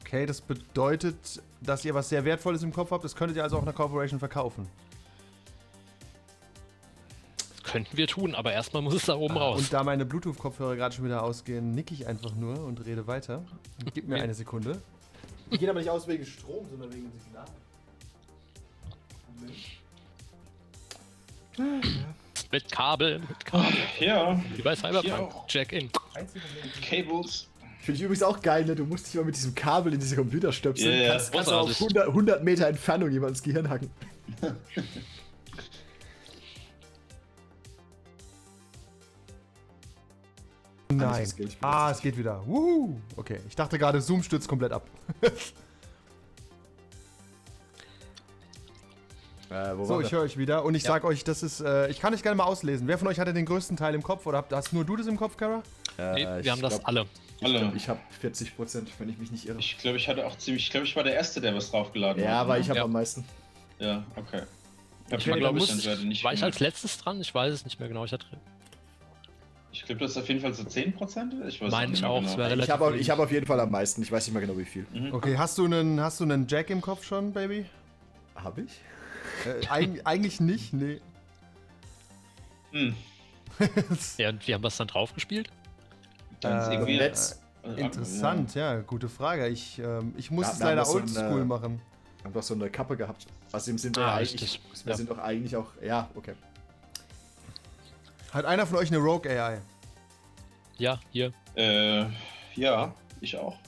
Okay, 0.00 0.26
das 0.26 0.40
bedeutet, 0.40 1.16
dass 1.60 1.84
ihr 1.84 1.94
was 1.94 2.08
sehr 2.08 2.24
Wertvolles 2.24 2.62
im 2.62 2.72
Kopf 2.72 2.90
habt. 2.90 3.04
Das 3.04 3.14
könntet 3.14 3.36
ihr 3.36 3.44
also 3.44 3.56
auch 3.56 3.62
einer 3.62 3.72
Corporation 3.72 4.18
verkaufen. 4.18 4.68
Das 7.54 7.62
könnten 7.72 7.96
wir 7.96 8.08
tun, 8.08 8.34
aber 8.34 8.52
erstmal 8.52 8.82
muss 8.82 8.94
es 8.94 9.06
da 9.06 9.14
oben 9.16 9.36
raus. 9.36 9.60
Und 9.60 9.72
da 9.72 9.84
meine 9.84 10.04
Bluetooth-Kopfhörer 10.04 10.74
gerade 10.74 10.94
schon 10.94 11.04
wieder 11.04 11.22
ausgehen, 11.22 11.72
nick 11.72 11.92
ich 11.92 12.06
einfach 12.06 12.34
nur 12.34 12.58
und 12.64 12.84
rede 12.84 13.06
weiter. 13.06 13.44
Gib 13.94 14.08
mir 14.08 14.20
eine 14.22 14.34
Sekunde. 14.34 14.80
Die 15.52 15.58
gehen 15.58 15.70
aber 15.70 15.78
nicht 15.80 15.90
aus 15.90 16.06
wegen 16.08 16.24
Strom, 16.26 16.66
sondern 16.68 16.92
wegen 16.92 17.10
Signal. 17.24 17.44
Mit 22.52 22.72
Kabel, 22.72 23.18
mit 23.20 23.44
Kabel. 23.44 23.72
Ja, 24.00 24.42
Wie 24.56 24.62
bei 24.62 24.74
Cyberpunk. 24.74 25.46
Check-in. 25.46 25.90
Cables. 26.82 27.48
Finde 27.80 27.96
ich 27.96 28.02
übrigens 28.02 28.22
auch 28.22 28.40
geil, 28.42 28.64
ne? 28.66 28.74
Du 28.74 28.84
musst 28.84 29.06
dich 29.06 29.14
mal 29.14 29.24
mit 29.24 29.36
diesem 29.36 29.54
Kabel 29.54 29.94
in 29.94 30.00
diese 30.00 30.16
Computer 30.16 30.52
stöpseln. 30.52 30.92
Ja, 30.96 31.02
ja, 31.02 31.10
kannst, 31.12 31.32
kannst 31.32 31.48
auch 31.48 31.60
auf 31.62 31.66
großartig. 31.68 31.96
100, 31.98 32.08
100 32.08 32.44
Meter 32.44 32.66
Entfernung 32.66 33.10
jemand 33.10 33.30
ins 33.30 33.42
Gehirn 33.42 33.68
hacken. 33.68 33.90
Nein. 40.92 41.28
Ah, 41.62 41.90
es 41.90 42.00
geht 42.00 42.18
wieder. 42.18 42.44
Wuhu. 42.46 43.00
Okay, 43.16 43.40
ich 43.48 43.56
dachte 43.56 43.78
gerade, 43.78 44.00
Zoom 44.00 44.22
stürzt 44.22 44.48
komplett 44.48 44.72
ab. 44.72 44.86
Äh, 49.50 49.76
wo 49.76 49.84
So, 49.84 50.00
ich 50.00 50.12
höre 50.12 50.22
euch 50.22 50.38
wieder 50.38 50.64
und 50.64 50.74
ich 50.76 50.84
Ja. 50.84 50.90
sag 50.92 51.04
euch, 51.04 51.24
das 51.24 51.42
ist. 51.42 51.60
Äh, 51.60 51.90
ich 51.90 51.98
kann 52.00 52.14
euch 52.14 52.22
gerne 52.22 52.36
mal 52.36 52.44
auslesen. 52.44 52.86
Wer 52.86 52.98
von 52.98 53.08
euch 53.08 53.18
hatte 53.18 53.32
den 53.34 53.44
größten 53.44 53.76
Teil 53.76 53.94
im 53.96 54.02
Kopf 54.02 54.24
oder 54.26 54.38
habt, 54.38 54.52
hast 54.52 54.72
nur 54.72 54.84
du 54.84 54.96
das 54.96 55.08
im 55.08 55.16
Kopf, 55.16 55.36
Kara? 55.36 55.62
Äh, 55.98 56.14
Nee, 56.14 56.44
wir 56.44 56.52
haben 56.52 56.62
das 56.62 56.74
glaub- 56.74 56.88
alle. 56.88 57.06
Ich, 57.38 57.44
Alle. 57.46 57.58
glaub, 57.58 57.74
ich 57.74 57.88
habe 57.88 57.98
40 58.20 58.54
Prozent, 58.54 58.88
wenn 58.98 59.08
ich 59.08 59.18
mich 59.18 59.30
nicht 59.32 59.48
irre. 59.48 59.58
Ich 59.58 59.78
glaube, 59.78 59.96
ich 59.96 60.06
hatte 60.08 60.26
auch 60.26 60.36
ziemlich. 60.38 60.64
Ich 60.64 60.70
glaube, 60.70 60.86
ich 60.86 60.94
war 60.94 61.02
der 61.02 61.14
Erste, 61.14 61.40
der 61.40 61.54
was 61.54 61.70
draufgeladen 61.70 62.22
ja, 62.22 62.40
hat. 62.40 62.48
weil 62.48 62.58
ne? 62.58 62.64
ich 62.64 62.68
habe 62.68 62.78
Ja. 62.78 62.84
am 62.84 62.92
meisten. 62.92 63.24
Ja, 63.78 64.04
okay. 64.14 64.42
Ich 65.08 65.14
Ich 65.16 65.28
war, 65.28 65.38
glaube 65.38 65.58
ich, 65.58 65.68
muss, 65.74 65.82
dann 65.82 66.06
nicht 66.08 66.22
war 66.22 66.32
ich 66.34 66.44
als 66.44 66.60
letztes 66.60 66.98
dran? 66.98 67.20
Ich 67.20 67.34
weiß 67.34 67.52
es 67.52 67.64
nicht 67.64 67.80
mehr 67.80 67.88
genau. 67.88 68.04
Ich 68.04 68.12
hatte, 68.12 68.26
Ich 69.72 69.84
glaube, 69.84 70.00
das 70.02 70.12
ist 70.12 70.16
auf 70.18 70.28
jeden 70.28 70.40
Fall 70.40 70.52
so 70.54 70.62
10%. 70.64 71.32
Ich 71.48 71.60
weiß 71.60 71.70
Meine 71.72 71.90
nicht 71.92 72.04
auch, 72.04 72.18
genau. 72.20 72.30
es 72.30 72.36
wäre 72.36 72.54
Ich 72.56 72.70
habe 72.70 72.84
auf, 72.84 72.94
hab 73.08 73.18
auf 73.18 73.32
jeden 73.32 73.46
Fall 73.46 73.58
am 73.58 73.70
meisten. 73.70 74.02
Ich 74.02 74.12
weiß 74.12 74.26
nicht 74.26 74.34
mehr 74.34 74.42
genau 74.46 74.56
wie 74.58 74.64
viel. 74.64 74.86
Mhm. 74.92 75.12
Okay, 75.14 75.36
hast 75.38 75.56
du 75.58 75.64
einen, 75.64 75.98
hast 76.00 76.20
du 76.20 76.24
einen 76.24 76.46
Jack 76.46 76.70
im 76.70 76.80
Kopf 76.80 77.04
schon, 77.04 77.32
Baby? 77.32 77.64
Habe 78.36 78.62
ich? 78.62 78.80
Äh, 79.46 79.66
eig 79.68 80.00
eigentlich 80.04 80.40
nicht, 80.40 80.72
nee. 80.72 81.00
Hm. 82.72 82.94
Ja, 84.18 84.30
und 84.30 84.46
wie 84.46 84.54
haben 84.54 84.62
wir 84.62 84.68
es 84.68 84.76
dann 84.76 84.86
drauf 84.88 85.12
gespielt? 85.14 85.50
Dann 86.40 86.60
ist 86.60 86.68
Äh, 86.68 86.72
irgendwie, 86.74 86.96
Netz. 86.98 87.40
äh, 87.64 87.80
Interessant, 87.80 88.54
ja, 88.54 88.80
gute 88.80 89.08
Frage. 89.08 89.48
Ich, 89.48 89.78
ähm, 89.78 90.14
ich 90.16 90.30
muss 90.30 90.46
Ja, 90.46 90.52
es 90.52 90.58
leider 90.60 90.84
so 90.84 90.94
oldschool 90.94 91.42
äh, 91.42 91.44
machen. 91.44 91.80
Wir 92.18 92.24
haben 92.24 92.32
doch 92.32 92.42
so 92.42 92.54
eine 92.54 92.70
Kappe 92.70 92.96
gehabt. 92.96 93.26
Außerdem 93.52 93.78
sind 93.78 93.96
wir 93.96 94.02
Ah, 94.04 94.06
ja 94.08 94.14
eigentlich. 94.16 94.60
Wir 94.84 94.90
Ja. 94.90 94.96
sind 94.96 95.10
doch 95.10 95.18
eigentlich 95.18 95.56
auch. 95.56 95.66
Ja, 95.82 96.08
okay. 96.14 96.34
Hat 98.32 98.44
einer 98.44 98.66
von 98.66 98.78
euch 98.78 98.88
eine 98.88 98.98
Rogue 98.98 99.28
AI? 99.30 99.60
Ja, 100.78 101.00
hier. 101.10 101.32
Äh, 101.56 102.06
ja, 102.54 102.94
ich 103.20 103.36
auch. 103.36 103.58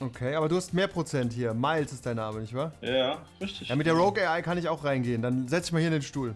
Okay, 0.00 0.34
aber 0.34 0.48
du 0.48 0.56
hast 0.56 0.72
mehr 0.72 0.86
Prozent 0.86 1.34
hier. 1.34 1.52
Miles 1.52 1.92
ist 1.92 2.06
dein 2.06 2.16
Name, 2.16 2.40
nicht 2.40 2.54
wahr? 2.54 2.72
Ja, 2.80 3.18
richtig. 3.38 3.68
Ja, 3.68 3.76
mit 3.76 3.86
der 3.86 3.92
Rogue 3.92 4.26
AI 4.26 4.40
kann 4.40 4.56
ich 4.56 4.66
auch 4.66 4.82
reingehen. 4.82 5.20
Dann 5.20 5.46
setz 5.46 5.66
ich 5.66 5.72
mal 5.72 5.78
hier 5.78 5.88
in 5.88 5.92
den 5.92 6.02
Stuhl. 6.02 6.34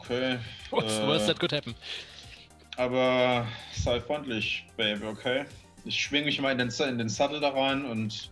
Okay. 0.00 0.38
What's 0.70 0.98
äh, 0.98 1.26
that 1.26 1.38
could 1.38 1.52
happen? 1.52 1.76
Aber 2.76 3.46
sei 3.72 4.00
freundlich, 4.00 4.66
Babe, 4.76 5.06
okay? 5.06 5.44
Ich 5.84 6.00
schwing 6.00 6.24
mich 6.24 6.40
mal 6.40 6.50
in 6.50 6.58
den, 6.58 6.70
in 6.88 6.98
den 6.98 7.08
Sattel 7.08 7.40
da 7.40 7.50
rein 7.50 7.84
und 7.84 8.30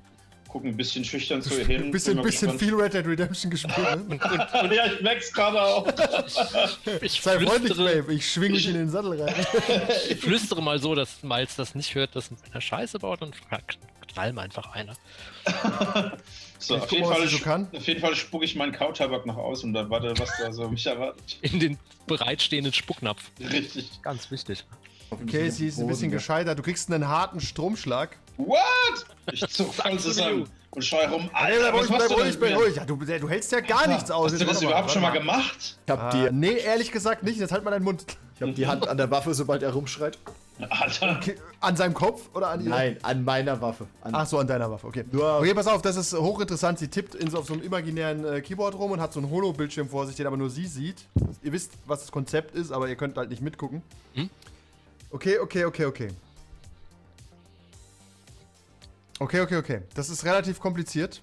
gucke 0.49 0.67
ein 0.67 0.77
bisschen 0.77 1.05
schüchtern 1.05 1.43
zu 1.43 1.57
ihr 1.57 1.67
hin. 1.67 1.85
Ein 1.85 1.91
bisschen, 1.93 2.21
bisschen 2.21 2.59
viel 2.59 2.75
Red 2.75 2.95
Dead 2.95 3.07
Redemption 3.07 3.53
gespielt. 3.53 4.09
Ne? 4.09 4.19
ja, 4.75 4.87
ich 4.87 5.01
merk's 5.01 5.33
gerade 5.33 5.61
auch. 5.63 5.87
Ich 7.03 7.21
Sei 7.21 7.39
freundlich, 7.39 7.75
flüstere, 7.75 8.03
Babe. 8.03 8.15
Ich 8.15 8.33
schwing 8.33 8.53
mich 8.53 8.67
in 8.67 8.75
den 8.75 8.89
Sattel 8.89 9.23
rein. 9.23 9.35
ich 10.09 10.19
flüstere 10.19 10.61
mal 10.61 10.81
so, 10.81 10.97
dass 10.97 11.23
Miles 11.23 11.55
das 11.55 11.77
nicht 11.77 11.95
hört, 11.95 12.17
dass 12.17 12.31
er 12.53 12.61
Scheiße 12.61 12.99
baut 12.99 13.23
und 13.23 13.37
knall 14.13 14.33
mir 14.33 14.43
einfach 14.43 14.73
einer. 14.73 14.95
So, 16.63 16.75
auf 16.77 16.83
guck 16.83 16.93
jeden, 16.93 17.07
Fall, 17.07 17.67
auf 17.73 17.87
jeden 17.87 18.01
Fall 18.03 18.15
spucke 18.15 18.45
ich 18.45 18.55
meinen 18.55 18.73
Kautabak 18.73 19.25
noch 19.25 19.39
aus 19.39 19.65
und 19.65 19.73
dann 19.73 19.89
warte, 19.89 20.13
was 20.19 20.31
da 20.39 20.53
so 20.53 20.69
mich 20.69 20.87
erwartet. 20.87 21.39
In 21.41 21.59
den 21.59 21.79
bereitstehenden 22.07 22.75
Spucknapf. 22.75 23.31
Richtig. 23.41 23.91
Ganz 24.03 24.31
wichtig. 24.31 24.67
Okay, 25.09 25.49
sie 25.49 25.69
ist 25.69 25.79
ein 25.79 25.87
bisschen 25.87 26.11
gescheitert. 26.11 26.59
Du 26.59 26.63
kriegst 26.63 26.93
einen 26.93 27.09
harten 27.09 27.41
Stromschlag. 27.41 28.19
What? 28.37 28.59
Ich 29.33 29.41
zuck 29.49 29.73
voll 29.73 29.99
zusammen 29.99 30.51
und 30.71 30.85
schrei 30.85 31.09
rum. 31.09 31.31
Alter, 31.33 31.73
bleib 31.73 31.75
was 31.75 31.81
ruhig, 31.81 31.91
machst 31.91 32.09
bleib 32.09 32.09
du 32.09 32.15
ruhig, 32.23 32.31
denn 32.33 32.41
bin 32.41 32.55
ruhig. 32.59 32.77
Ja, 32.77 32.85
du, 32.85 32.97
du 32.97 33.29
hältst 33.29 33.53
ja 33.53 33.61
gar 33.61 33.87
nichts 33.89 34.11
aus. 34.11 34.33
Hast 34.33 34.43
du 34.43 34.45
das 34.45 34.61
überhaupt 34.61 34.91
schon 34.91 35.01
mal 35.03 35.11
gemacht? 35.13 35.79
Ich 35.87 35.91
habe 35.91 36.03
Ah, 36.03 36.11
die, 36.11 36.29
nee, 36.31 36.59
ehrlich 36.59 36.93
gesagt 36.93 37.23
nicht. 37.23 37.39
Jetzt 37.39 37.53
halt 37.53 37.65
mal 37.65 37.71
deinen 37.71 37.85
Mund. 37.85 38.05
ich 38.37 38.43
hab 38.43 38.55
die 38.55 38.67
Hand 38.67 38.87
an 38.87 38.99
der 38.99 39.11
Waffe, 39.11 39.33
sobald 39.33 39.63
er 39.63 39.73
rumschreit. 39.73 40.19
Alter. 40.69 41.17
Okay, 41.19 41.35
An 41.61 41.77
seinem 41.77 41.95
Kopf 41.95 42.29
oder 42.35 42.49
an 42.51 42.63
ihr? 42.63 42.69
Nein, 42.71 42.97
an 43.03 43.25
meiner 43.25 43.61
Waffe. 43.61 43.87
An 44.03 44.15
Ach 44.15 44.27
so, 44.27 44.39
an 44.39 44.47
deiner 44.47 44.71
Waffe, 44.71 44.87
okay. 44.87 45.05
Nur- 45.11 45.39
Okay, 45.39 45.55
pass 45.55 45.67
auf, 45.67 45.81
das 45.83 45.97
ist 45.97 46.13
hochinteressant. 46.13 46.79
Sie 46.79 46.89
tippt 46.89 47.15
in 47.15 47.31
so, 47.31 47.39
auf 47.39 47.47
so 47.47 47.55
einem 47.55 47.63
imaginären 47.63 48.25
äh, 48.25 48.41
Keyboard 48.41 48.75
rum 48.75 48.91
und 48.93 49.01
hat 49.01 49.13
so 49.13 49.21
einen 49.21 49.31
Holo-Bildschirm 49.31 49.89
vor 49.89 50.07
sich, 50.07 50.17
den 50.17 50.27
aber 50.27 50.37
nur 50.37 50.51
sie 50.51 50.67
sieht. 50.67 51.05
Ihr 51.43 51.53
wisst, 51.53 51.73
was 51.87 52.01
das 52.01 52.13
Konzept 52.13 52.55
ist, 52.55 52.73
aber 52.73 52.89
ihr 52.89 52.97
könnt 52.97 53.17
halt 53.17 53.31
nicht 53.31 53.43
mitgucken. 53.43 53.83
Hm? 54.15 54.29
Okay, 55.11 55.39
okay, 55.39 55.65
okay, 55.65 55.85
okay. 55.87 56.09
Okay, 59.19 59.41
okay, 59.41 59.57
okay. 59.57 59.83
Das 59.95 60.09
ist 60.09 60.25
relativ 60.25 60.61
kompliziert. 60.61 61.21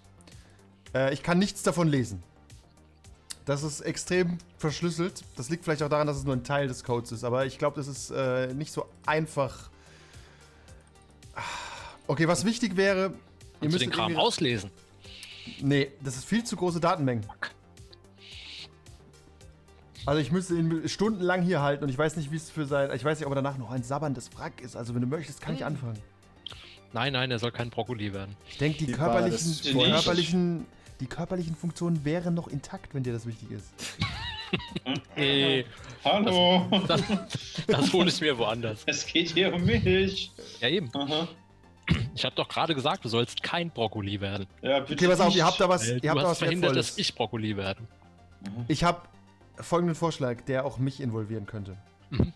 Äh, 0.93 1.13
ich 1.13 1.23
kann 1.23 1.39
nichts 1.39 1.63
davon 1.63 1.87
lesen. 1.87 2.21
Das 3.45 3.63
ist 3.63 3.81
extrem 3.81 4.37
verschlüsselt. 4.57 5.23
Das 5.35 5.49
liegt 5.49 5.63
vielleicht 5.63 5.83
auch 5.83 5.89
daran, 5.89 6.07
dass 6.07 6.17
es 6.17 6.23
nur 6.23 6.35
ein 6.35 6.43
Teil 6.43 6.67
des 6.67 6.83
Codes 6.83 7.11
ist, 7.11 7.23
aber 7.23 7.45
ich 7.45 7.57
glaube, 7.57 7.75
das 7.75 7.87
ist 7.87 8.11
äh, 8.11 8.53
nicht 8.53 8.71
so 8.71 8.85
einfach. 9.05 9.69
Okay, 12.07 12.27
was 12.27 12.45
wichtig 12.45 12.75
wäre, 12.77 13.13
Kannst 13.59 13.75
du 13.75 13.79
den 13.79 13.91
Kram 13.91 14.15
auslesen? 14.17 14.71
Nee, 15.61 15.91
das 16.03 16.15
ist 16.17 16.25
viel 16.25 16.43
zu 16.43 16.55
große 16.55 16.79
Datenmengen. 16.79 17.25
Also 20.05 20.21
ich 20.21 20.31
müsste 20.31 20.55
ihn 20.55 20.87
stundenlang 20.87 21.41
hier 21.41 21.61
halten 21.61 21.83
und 21.83 21.89
ich 21.89 21.97
weiß 21.97 22.15
nicht, 22.15 22.31
wie 22.31 22.37
es 22.37 22.49
für 22.49 22.65
sein. 22.65 22.89
Ich 22.95 23.03
weiß 23.03 23.19
nicht, 23.19 23.25
ob 23.25 23.31
er 23.33 23.35
danach 23.35 23.57
noch 23.57 23.71
ein 23.71 23.83
sabberndes 23.83 24.29
Wrack 24.37 24.61
ist. 24.61 24.77
Also 24.77 24.95
wenn 24.95 25.01
du 25.01 25.07
möchtest, 25.07 25.41
kann 25.41 25.53
ich 25.53 25.61
Hm. 25.61 25.67
anfangen. 25.67 25.99
Nein, 26.93 27.11
nein, 27.13 27.29
er 27.29 27.39
soll 27.39 27.51
kein 27.51 27.69
Brokkoli 27.69 28.13
werden. 28.13 28.35
Ich 28.49 28.57
denke, 28.57 28.77
die, 28.77 28.85
Die 28.85 28.93
körperlichen, 28.93 29.73
körperlichen, 29.91 30.65
die 31.01 31.07
körperlichen 31.07 31.55
Funktionen 31.55 32.05
wären 32.05 32.33
noch 32.33 32.47
intakt, 32.47 32.93
wenn 32.95 33.03
dir 33.03 33.11
das 33.11 33.25
wichtig 33.25 33.51
ist. 33.51 33.67
Nee, 35.15 35.65
Hallo. 36.03 36.65
das, 36.87 37.01
das 37.67 37.93
hole 37.93 38.09
ich 38.09 38.21
mir 38.21 38.37
woanders. 38.37 38.83
Es 38.85 39.05
geht 39.05 39.31
hier 39.31 39.53
um 39.53 39.65
mich. 39.65 40.31
Ja, 40.61 40.69
eben. 40.69 40.89
Aha. 40.95 41.27
Ich 42.15 42.25
habe 42.25 42.35
doch 42.35 42.47
gerade 42.49 42.75
gesagt, 42.75 43.05
du 43.05 43.09
sollst 43.09 43.43
kein 43.43 43.69
Brokkoli 43.71 44.19
werden. 44.19 44.47
Ja, 44.61 44.79
bitte 44.79 44.93
Okay, 44.93 45.07
pass 45.07 45.19
auf, 45.21 45.35
ihr 45.35 45.45
habt 45.45 45.59
da 45.59 45.69
was, 45.69 45.87
ihr 45.87 45.99
du 45.99 46.09
habt 46.09 46.17
da 46.19 46.23
hast 46.23 46.29
was 46.31 46.37
verhindert, 46.39 46.69
Wertvolles. 46.75 46.87
dass 46.95 46.97
ich 46.97 47.15
Brokkoli 47.15 47.55
werde. 47.57 47.81
Ich 48.67 48.83
habe 48.83 49.01
folgenden 49.57 49.95
Vorschlag, 49.95 50.41
der 50.41 50.65
auch 50.65 50.77
mich 50.77 50.99
involvieren 51.01 51.45
könnte. 51.45 51.77
Mhm. 52.09 52.33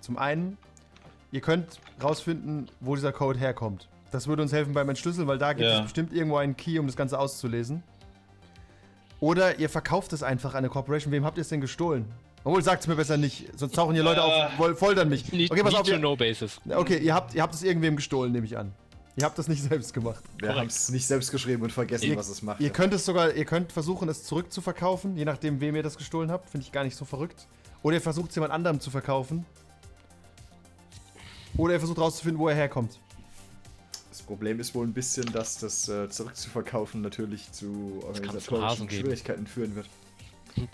Zum 0.00 0.18
einen, 0.18 0.56
ihr 1.32 1.40
könnt 1.40 1.78
rausfinden, 2.02 2.70
wo 2.80 2.94
dieser 2.94 3.12
Code 3.12 3.38
herkommt. 3.38 3.88
Das 4.12 4.26
würde 4.26 4.42
uns 4.42 4.52
helfen 4.52 4.72
beim 4.74 4.88
Entschlüsseln, 4.88 5.26
weil 5.26 5.38
da 5.38 5.52
gibt 5.52 5.68
Ja. 5.68 5.76
es 5.78 5.82
bestimmt 5.84 6.12
irgendwo 6.12 6.36
einen 6.36 6.56
Key, 6.56 6.78
um 6.78 6.86
das 6.86 6.96
Ganze 6.96 7.18
auszulesen. 7.18 7.82
Oder 9.22 9.60
ihr 9.60 9.68
verkauft 9.70 10.12
es 10.12 10.24
einfach 10.24 10.50
an 10.54 10.58
eine 10.58 10.68
Corporation. 10.68 11.12
Wem 11.12 11.24
habt 11.24 11.38
ihr 11.38 11.42
es 11.42 11.48
denn 11.48 11.60
gestohlen? 11.60 12.06
Obwohl, 12.42 12.60
sagt 12.60 12.82
es 12.82 12.88
mir 12.88 12.96
besser 12.96 13.16
nicht, 13.16 13.56
sonst 13.56 13.72
tauchen 13.76 13.94
hier 13.94 14.02
Leute 14.02 14.20
auf, 14.24 14.58
woll- 14.58 14.74
foltern 14.74 15.08
mich. 15.08 15.24
Okay, 15.32 15.62
pass 15.62 15.74
auf, 15.76 15.86
ihr, 15.86 16.00
basis. 16.16 16.60
okay 16.74 16.98
ihr, 16.98 17.14
habt, 17.14 17.32
ihr 17.32 17.40
habt 17.40 17.54
es 17.54 17.62
irgendwem 17.62 17.94
gestohlen, 17.94 18.32
nehme 18.32 18.46
ich 18.46 18.58
an. 18.58 18.72
Ihr 19.14 19.24
habt 19.24 19.38
das 19.38 19.46
nicht 19.46 19.62
selbst 19.68 19.94
gemacht. 19.94 20.24
Wir 20.38 20.56
haben 20.56 20.66
es 20.66 20.88
nicht 20.88 21.06
selbst 21.06 21.30
geschrieben 21.30 21.62
und 21.62 21.70
vergessen, 21.70 22.06
Ihr, 22.06 22.16
was 22.16 22.28
es 22.28 22.42
macht. 22.42 22.60
ihr 22.60 22.70
könnt 22.70 22.92
es 22.94 23.04
sogar, 23.04 23.32
ihr 23.34 23.44
könnt 23.44 23.70
versuchen, 23.70 24.08
es 24.08 24.24
zurückzuverkaufen, 24.24 25.16
je 25.16 25.24
nachdem, 25.24 25.60
wem 25.60 25.76
ihr 25.76 25.84
das 25.84 25.96
gestohlen 25.96 26.32
habt. 26.32 26.50
Finde 26.50 26.66
ich 26.66 26.72
gar 26.72 26.82
nicht 26.82 26.96
so 26.96 27.04
verrückt. 27.04 27.46
Oder 27.84 27.94
ihr 27.96 28.00
versucht 28.02 28.30
es 28.30 28.34
jemand 28.34 28.52
anderem 28.52 28.80
zu 28.80 28.90
verkaufen. 28.90 29.46
Oder 31.56 31.74
ihr 31.74 31.78
versucht 31.78 31.98
rauszufinden, 31.98 32.40
wo 32.40 32.48
er 32.48 32.56
herkommt. 32.56 32.98
Das 34.12 34.20
Problem 34.20 34.60
ist 34.60 34.74
wohl 34.74 34.86
ein 34.86 34.92
bisschen, 34.92 35.24
dass 35.32 35.56
das 35.58 35.88
äh, 35.88 36.06
zurückzuverkaufen 36.10 37.00
natürlich 37.00 37.50
zu 37.50 38.02
organisatorischen. 38.06 38.90
Schwierigkeiten 38.90 39.46
führen 39.46 39.74
wird. 39.74 39.86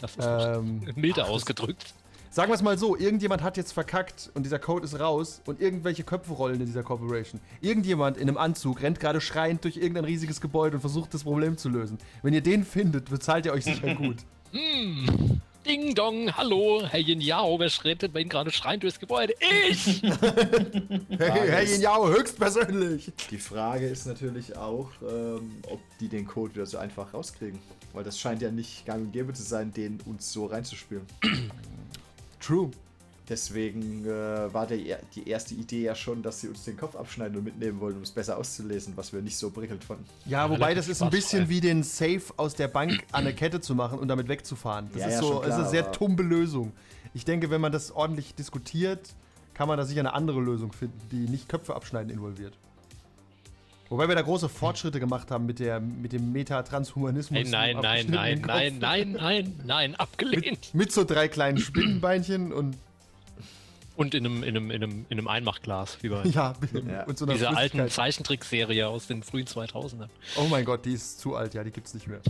Das 0.01 0.17
ist 0.17 0.27
Ähm, 0.27 0.83
milde 0.97 1.25
ausgedrückt. 1.25 1.95
sagen 2.31 2.51
wir 2.51 2.57
es 2.57 2.63
mal 2.63 2.77
so, 2.77 2.97
irgendjemand 2.97 3.45
hat 3.45 3.57
jetzt 3.57 3.71
verkackt 3.71 4.33
und 4.35 4.43
dieser 4.43 4.59
Code 4.59 4.85
ist 4.85 4.99
raus 4.99 5.41
und 5.47 5.61
irgendwelche 5.61 6.03
Köpfe 6.03 6.33
rollen 6.33 6.59
in 6.61 6.67
dieser 6.67 6.83
Corporation. 6.83 7.41
Irgendjemand 7.61 8.17
in 8.17 8.29
einem 8.29 8.39
Anzug 8.39 8.83
rennt 8.83 8.99
gerade 8.99 9.21
schreiend 9.21 9.63
durch 9.63 9.77
irgendein 9.77 10.05
riesiges 10.05 10.41
Gebäude 10.41 10.79
und 10.79 10.81
versucht 10.81 11.15
das 11.15 11.23
Problem 11.23 11.57
zu 11.57 11.69
lösen. 11.69 11.99
Wenn 12.25 12.35
ihr 12.35 12.41
den 12.43 12.65
findet, 12.65 13.09
bezahlt 13.09 13.47
ihr 13.47 13.53
euch 13.53 13.63
sicher 13.63 13.95
gut. 13.95 14.17
Ding 15.67 15.95
dong, 15.95 16.35
hallo, 16.37 16.83
Herr 16.89 17.01
Yin 17.01 17.21
Yao, 17.21 17.59
wer 17.59 17.69
schreitet 17.69 18.13
bei 18.13 18.21
Ihnen 18.21 18.31
gerade 18.31 18.51
schreiend 18.51 18.83
durchs 18.85 18.99
Gebäude? 18.99 19.35
Ich! 19.69 20.03
Hey, 21.21 21.49
hey, 21.51 21.65
ist- 21.65 21.83
Yao, 21.83 22.09
höchstpersönlich. 22.09 23.11
Die 23.31 23.39
Frage 23.39 23.87
ist 23.89 24.07
natürlich 24.07 24.57
auch, 24.57 24.89
ähm, 25.03 25.57
ob 25.69 25.81
die 26.01 26.09
den 26.09 26.27
Code 26.27 26.55
wieder 26.55 26.65
so 26.67 26.79
einfach 26.79 27.13
rauskriegen. 27.13 27.59
Weil 27.93 28.05
das 28.05 28.19
scheint 28.21 28.41
ja 28.41 28.51
nicht 28.53 28.87
gang 28.87 29.07
und 29.07 29.13
gäbe 29.13 29.33
zu 29.33 29.43
sein, 29.43 29.73
den 29.73 30.01
uns 30.07 30.33
so 30.33 30.47
reinzuspielen. 30.47 31.03
True. 32.41 32.71
Deswegen 33.29 34.07
äh, 34.07 34.53
war 34.55 34.67
der, 34.67 35.01
die 35.15 35.29
erste 35.29 35.55
Idee 35.55 35.83
ja 35.83 35.95
schon, 35.95 36.23
dass 36.23 36.41
sie 36.41 36.49
uns 36.49 36.65
den 36.65 36.79
Kopf 36.79 36.97
abschneiden 36.97 37.37
und 37.37 37.45
mitnehmen 37.45 37.79
wollen, 37.81 37.97
um 37.97 38.03
es 38.03 38.11
besser 38.11 38.39
auszulesen, 38.39 38.95
was 38.97 39.13
wir 39.13 39.21
nicht 39.21 39.37
so 39.37 39.51
prickelnd 39.51 39.85
fanden. 39.85 40.05
Ja, 40.25 40.49
wobei 40.49 40.75
das 40.75 40.89
ist 40.89 41.03
ein 41.03 41.11
bisschen 41.11 41.49
wie 41.51 41.61
den 41.61 41.83
Safe 41.83 42.23
aus 42.39 42.55
der 42.55 42.69
Bank 42.69 42.93
an 43.13 43.25
eine 43.27 43.35
Kette 43.35 43.61
zu 43.61 43.75
machen 43.75 43.99
und 43.99 44.09
damit 44.09 44.29
wegzufahren. 44.29 44.89
Das 44.93 45.03
Ja, 45.03 45.09
ist 45.09 45.15
ja, 45.15 45.21
so, 45.21 45.35
das 45.35 45.41
ist 45.41 45.45
klar, 45.47 45.59
eine 45.59 45.69
sehr 45.69 45.93
tumbe 45.93 46.23
Lösung. 46.23 46.73
Ich 47.13 47.27
denke, 47.27 47.51
wenn 47.51 47.61
man 47.61 47.73
das 47.73 47.93
ordentlich 47.93 48.35
diskutiert, 48.35 49.15
kann 49.53 49.69
man 49.69 49.77
da 49.77 49.85
sicher 49.85 50.01
eine 50.01 50.15
andere 50.15 50.41
Lösung 50.41 50.73
finden, 50.73 50.99
die 51.11 51.29
nicht 51.29 51.49
Köpfe 51.49 51.75
abschneiden 51.75 52.11
involviert. 52.11 52.55
Wobei 53.91 54.07
wir 54.07 54.15
da 54.15 54.23
große 54.23 54.49
Fortschritte 54.49 55.01
gemacht 55.01 55.31
haben 55.31 55.47
mit, 55.47 55.59
der, 55.61 55.81
mit 55.81 56.13
dem 56.13 56.33
Meta-Transhumanismus. 56.33 57.39
Hey, 57.39 57.51
nein, 57.51 57.77
nein, 57.81 58.07
nein, 58.09 58.43
nein, 58.47 58.79
nein, 58.79 59.13
nein, 59.13 59.61
nein, 59.65 59.95
abgelehnt. 59.97 60.75
Mit 60.75 60.93
so 60.93 61.05
drei 61.05 61.29
kleinen 61.29 61.59
Spinnenbeinchen 61.59 62.53
und 62.53 62.77
Und 63.99 64.15
in 64.15 64.25
einem, 64.25 64.43
in 64.45 64.57
einem, 64.57 64.71
in 64.71 64.83
einem, 64.83 65.07
in 65.11 65.19
einem 65.19 65.29
Einmachglas, 65.29 65.99
wie 66.03 66.09
bei 66.09 66.23
ja, 66.25 66.55
Ja. 66.73 67.03
und 67.05 67.19
so 67.19 67.25
einer 67.25 67.35
dieser 67.35 67.57
alten. 67.57 67.89
Zeichentrickserie 67.91 68.87
aus 68.89 69.09
den 69.09 69.23
frühen 69.25 69.47
2000ern. 69.47 70.09
Oh 70.37 70.45
mein 70.49 70.65
Gott, 70.65 70.85
die 70.87 70.93
ist 70.95 71.19
zu 71.21 71.35
alt, 71.35 71.53
ja, 71.55 71.65
die 71.65 71.73
gibt's 71.73 71.95
nicht 71.95 72.07
mehr. 72.07 72.21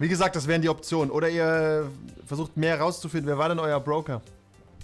Wie 0.00 0.08
gesagt, 0.08 0.34
das 0.34 0.46
wären 0.48 0.60
die 0.60 0.68
Optionen. 0.68 1.10
Oder 1.12 1.28
ihr 1.30 1.88
versucht 2.26 2.56
mehr 2.56 2.80
rauszufinden. 2.80 3.28
Wer 3.28 3.38
war 3.38 3.48
denn 3.48 3.58
euer 3.60 3.80
Broker? 3.80 4.20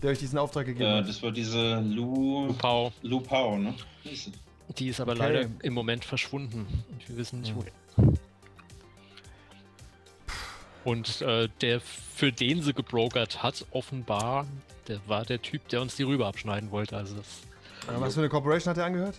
der 0.03 0.11
euch 0.11 0.19
diesen 0.19 0.39
Auftrag 0.39 0.67
gegeben 0.67 0.85
Äh, 0.91 0.99
hat? 0.99 1.09
das 1.09 1.23
war 1.23 1.33
diese 1.33 1.81
Lu. 1.81 2.53
Pau. 2.59 2.93
Lu 3.03 3.19
Pau, 3.21 3.57
ne? 3.59 3.75
Hieß 4.03 4.25
sie. 4.27 4.33
Die 4.79 4.89
ist 4.89 5.01
aber 5.01 5.13
Okay. 5.13 5.21
leider 5.21 5.49
im 5.63 5.73
Moment 5.73 6.05
verschwunden. 6.05 6.67
Und 6.91 7.09
wir 7.09 7.17
wissen 7.17 7.41
nicht 7.41 7.55
Hm. 7.57 7.63
wohin. 7.97 8.19
Und 10.85 11.23
äh, 11.23 11.49
der, 11.63 11.81
für 11.81 12.31
den 12.31 12.63
sie 12.63 12.75
gebrokert 12.75 13.43
hat, 13.43 13.65
offenbar, 13.71 14.47
der 14.89 14.99
war 15.07 15.25
der 15.25 15.41
Typ, 15.43 15.69
der 15.69 15.81
uns 15.83 15.97
die 15.97 16.03
Rübe 16.03 16.27
abschneiden 16.27 16.71
wollte. 16.71 16.97
Also 16.97 17.17
das, 17.17 17.27
Was 17.99 18.15
für 18.15 18.21
eine 18.21 18.29
Corporation 18.29 18.71
hat 18.71 18.79
er 18.79 18.85
angehört? 18.87 19.17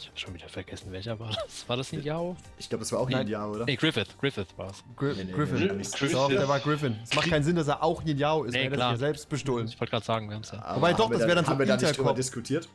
ich 0.00 0.06
habe 0.06 0.18
schon 0.18 0.34
wieder 0.34 0.48
vergessen, 0.48 0.90
welcher 0.92 1.18
war 1.20 1.30
das? 1.30 1.68
War 1.68 1.76
das 1.76 1.92
nicht 1.92 2.04
Yao? 2.04 2.36
Ich 2.58 2.68
glaube, 2.68 2.82
das 2.82 2.92
war 2.92 3.00
auch 3.00 3.08
Nein. 3.10 3.20
ein 3.22 3.28
Jahr, 3.28 3.50
oder? 3.50 3.64
Nee, 3.66 3.76
Griffith. 3.76 4.08
Griffith 4.20 4.46
war 4.56 4.70
es. 4.70 4.82
Gri 4.96 5.14
Nee, 5.14 5.24
nee, 5.24 5.32
Griffin. 5.32 5.56
nee, 5.76 5.82
Doch, 5.82 5.98
Griffin. 5.98 6.28
der 6.36 6.48
war 6.48 6.60
Griffin. 6.60 6.96
Es 7.04 7.14
macht 7.14 7.28
keinen 7.28 7.42
Sinn, 7.44 7.56
dass 7.56 7.68
er 7.68 7.82
auch 7.82 8.02
Yin 8.04 8.16
Yao 8.18 8.44
ist, 8.44 8.52
Nee, 8.54 8.58
weil 8.58 8.64
er 8.64 8.70
hat 8.70 8.76
klar. 8.76 8.90
sich 8.92 9.00
ja 9.00 9.06
selbst 9.06 9.28
bestohlen. 9.28 9.66
Ich 9.68 9.78
wollte 9.80 9.90
gerade 9.90 10.04
sagen, 10.04 10.28
wir 10.28 10.34
haben 10.36 10.42
es 10.42 10.50
ja. 10.52 10.62
Aber 10.62 10.76
Wobei 10.76 10.92
doch, 10.94 11.10
das 11.10 11.20
wäre 11.20 11.34
dann 11.34 11.44
so 11.44 11.50
Haben 11.50 11.58
wir 11.58 11.66
da 11.66 11.76
nicht 11.76 11.96
drüber 11.98 12.14
diskutiert? 12.14 12.68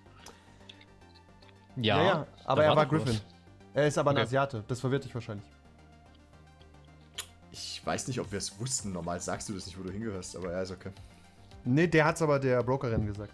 Ja, 1.75 1.97
Ja, 1.97 2.03
ja, 2.03 2.27
aber 2.45 2.63
er 2.63 2.75
war 2.75 2.83
was. 2.83 2.89
Griffin. 2.89 3.19
Er 3.73 3.87
ist 3.87 3.97
aber 3.97 4.11
ein 4.11 4.17
Okay. 4.17 4.23
Asiate. 4.25 4.63
Das 4.67 4.79
verwirrt 4.79 5.03
dich 5.05 5.13
wahrscheinlich. 5.15 5.45
Ich 7.55 7.81
weiß 7.85 8.07
nicht, 8.07 8.19
ob 8.19 8.31
wir 8.31 8.39
es 8.39 8.59
wussten. 8.59 8.91
Normal 8.93 9.21
sagst 9.21 9.47
du 9.47 9.53
das 9.53 9.67
nicht, 9.67 9.77
wo 9.79 9.83
du 9.83 9.91
hingehörst, 9.91 10.35
aber 10.35 10.51
ja, 10.51 10.61
ist 10.63 10.71
okay. 10.71 10.89
Nee, 11.63 11.85
der 11.87 12.03
hat's 12.05 12.21
aber 12.23 12.39
der 12.39 12.63
Brokerin 12.63 13.05
gesagt. 13.05 13.31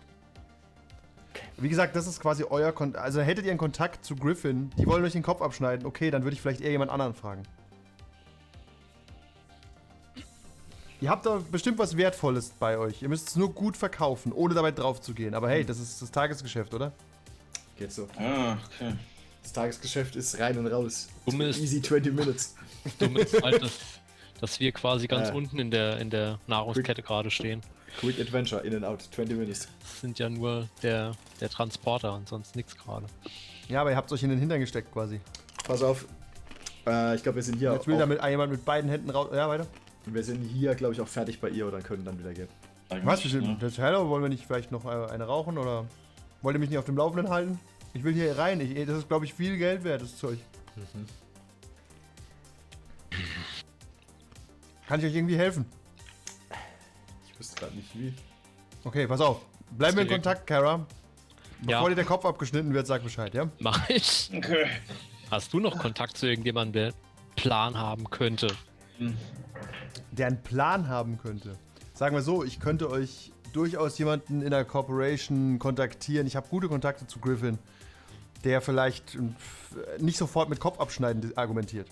Wie 1.57 1.69
gesagt, 1.69 1.95
das 1.95 2.05
ist 2.05 2.19
quasi 2.19 2.43
euer 2.43 2.73
Kontakt. 2.73 3.01
Also 3.03 3.21
hättet 3.21 3.45
ihr 3.45 3.51
einen 3.51 3.57
Kontakt 3.57 4.03
zu 4.03 4.15
Griffin, 4.17 4.71
die 4.77 4.85
wollen 4.85 5.03
euch 5.05 5.13
den 5.13 5.23
Kopf 5.23 5.41
abschneiden, 5.41 5.85
okay, 5.85 6.11
dann 6.11 6.23
würde 6.23 6.33
ich 6.35 6.41
vielleicht 6.41 6.59
eher 6.61 6.71
jemand 6.71 6.91
anderen 6.91 7.13
fragen. 7.13 7.43
Ihr 11.01 11.09
habt 11.09 11.25
doch 11.25 11.41
bestimmt 11.43 11.77
was 11.79 11.95
Wertvolles 11.95 12.49
bei 12.59 12.77
euch. 12.77 13.01
Ihr 13.01 13.07
müsst 13.07 13.29
es 13.29 13.35
nur 13.37 13.53
gut 13.53 13.77
verkaufen, 13.77 14.33
ohne 14.33 14.53
dabei 14.53 14.71
drauf 14.71 14.99
zu 14.99 15.13
gehen. 15.13 15.33
Aber 15.33 15.49
hey, 15.49 15.63
das 15.63 15.79
ist 15.79 16.01
das 16.01 16.11
Tagesgeschäft, 16.11 16.73
oder? 16.73 16.91
Geht 17.77 17.93
so. 17.93 18.09
Ah, 18.17 18.57
okay. 18.65 18.93
Das 19.41 19.53
Tagesgeschäft 19.53 20.17
ist 20.17 20.37
rein 20.39 20.57
und 20.57 20.67
raus. 20.67 21.07
Dumme 21.25 21.45
ist- 21.47 21.59
Easy 21.59 21.81
20 21.81 22.13
Minutes. 22.13 22.55
Dumm 22.99 23.15
ist 23.15 23.41
halt, 23.41 23.71
dass, 24.39 24.59
wir 24.59 24.71
quasi 24.71 25.07
ganz 25.07 25.29
Ja. 25.29 25.33
unten 25.35 25.59
in 25.59 25.71
der, 25.71 25.99
in 25.99 26.09
der 26.09 26.39
Nahrungskette 26.47 27.01
gerade 27.01 27.31
stehen. 27.31 27.61
Quick 27.99 28.19
Adventure, 28.19 28.61
in 28.61 28.75
and 28.75 28.85
out, 28.85 29.01
20 29.01 29.37
Minutes. 29.37 29.67
Das 29.81 30.01
sind 30.01 30.19
ja 30.19 30.29
nur 30.29 30.67
der, 30.83 31.13
der 31.41 31.49
Transporter 31.49 32.13
und 32.13 32.27
sonst 32.29 32.55
nichts 32.55 32.77
gerade. 32.77 33.05
Ja, 33.67 33.81
aber 33.81 33.91
ihr 33.91 33.95
habt 33.97 34.11
euch 34.11 34.23
in 34.23 34.29
den 34.29 34.39
Hintern 34.39 34.59
gesteckt 34.59 34.91
quasi. 34.91 35.19
Pass 35.63 35.83
auf. 35.83 36.05
Äh, 36.87 37.15
ich 37.15 37.23
glaube, 37.23 37.37
wir 37.37 37.43
sind 37.43 37.57
hier. 37.57 37.73
Jetzt 37.73 37.87
will 37.87 37.95
auch, 37.95 37.99
da 37.99 38.05
mit, 38.05 38.23
jemand 38.23 38.51
mit 38.51 38.63
beiden 38.65 38.89
Händen 38.89 39.09
raus. 39.09 39.29
Ja, 39.33 39.49
weiter. 39.49 39.67
wir 40.05 40.23
sind 40.23 40.41
hier, 40.43 40.75
glaube 40.75 40.93
ich, 40.93 41.01
auch 41.01 41.07
fertig 41.07 41.39
bei 41.39 41.49
ihr 41.49 41.67
oder 41.67 41.81
können 41.81 42.05
dann 42.05 42.17
wieder 42.19 42.33
gehen. 42.33 42.47
Eigentlich, 42.89 43.05
Was? 43.05 43.23
Wir 43.23 43.31
sind, 43.31 43.47
ne? 43.47 43.57
das, 43.59 43.77
hello, 43.77 44.09
wollen 44.09 44.23
wir 44.23 44.29
nicht 44.29 44.45
vielleicht 44.45 44.71
noch 44.71 44.85
äh, 44.85 45.11
eine 45.11 45.25
rauchen 45.25 45.57
oder 45.57 45.85
wollt 46.41 46.55
ihr 46.55 46.59
mich 46.59 46.69
nicht 46.69 46.79
auf 46.79 46.85
dem 46.85 46.97
Laufenden 46.97 47.29
halten? 47.29 47.59
Ich 47.93 48.03
will 48.03 48.13
hier 48.13 48.37
rein. 48.37 48.59
Ich, 48.61 48.85
das 48.85 48.99
ist, 48.99 49.07
glaube 49.07 49.25
ich, 49.25 49.33
viel 49.33 49.57
Geld 49.57 49.83
wert, 49.83 50.01
das 50.01 50.17
Zeug. 50.17 50.39
Kann 54.89 54.99
ich 55.01 55.05
euch 55.05 55.13
irgendwie 55.15 55.37
helfen? 55.37 55.65
Ich 57.27 57.39
wüsste 57.39 57.59
gerade 57.59 57.75
nicht 57.75 57.89
wie. 57.93 58.11
Okay, 58.83 59.05
pass 59.05 59.21
auf. 59.21 59.41
Bleiben 59.69 59.97
wir 59.97 60.01
in 60.01 60.09
Kontakt, 60.09 60.47
Kara. 60.47 60.83
Bevor 61.59 61.83
Ja, 61.83 61.89
dir 61.89 61.93
der 61.93 62.05
Kopf 62.05 62.25
abgeschnitten 62.25 62.73
wird, 62.73 62.87
sag 62.87 63.03
Bescheid, 63.03 63.35
ja? 63.35 63.47
mach 63.59 63.87
ich. 63.87 64.31
Okay. 64.35 64.65
Hast 65.29 65.53
du 65.53 65.59
noch 65.59 65.77
Kontakt 65.77 66.17
zu 66.17 66.25
irgendjemandem, 66.25 66.73
der 66.73 66.93
Plan 67.35 67.77
haben 67.77 68.09
könnte? 68.09 68.47
Der 70.09 70.25
einen 70.25 70.41
Plan 70.41 70.87
haben 70.87 71.19
könnte. 71.19 71.55
Sagen 71.93 72.15
wir 72.15 72.23
so, 72.23 72.43
ich 72.43 72.59
könnte 72.59 72.89
euch 72.89 73.31
durchaus 73.53 73.95
jemanden 73.99 74.41
in 74.41 74.49
der 74.49 74.65
Corporation 74.65 75.59
kontaktieren. 75.59 76.25
Ich 76.25 76.35
habe 76.35 76.47
gute 76.49 76.67
Kontakte 76.67 77.05
zu 77.05 77.19
Griffin, 77.19 77.59
der 78.43 78.59
vielleicht 78.59 79.13
äh, 79.13 79.19
nicht 79.99 80.17
sofort 80.17 80.49
mit 80.49 80.59
Kopf 80.59 80.79
abschneiden 80.79 81.37
argumentiert. 81.37 81.87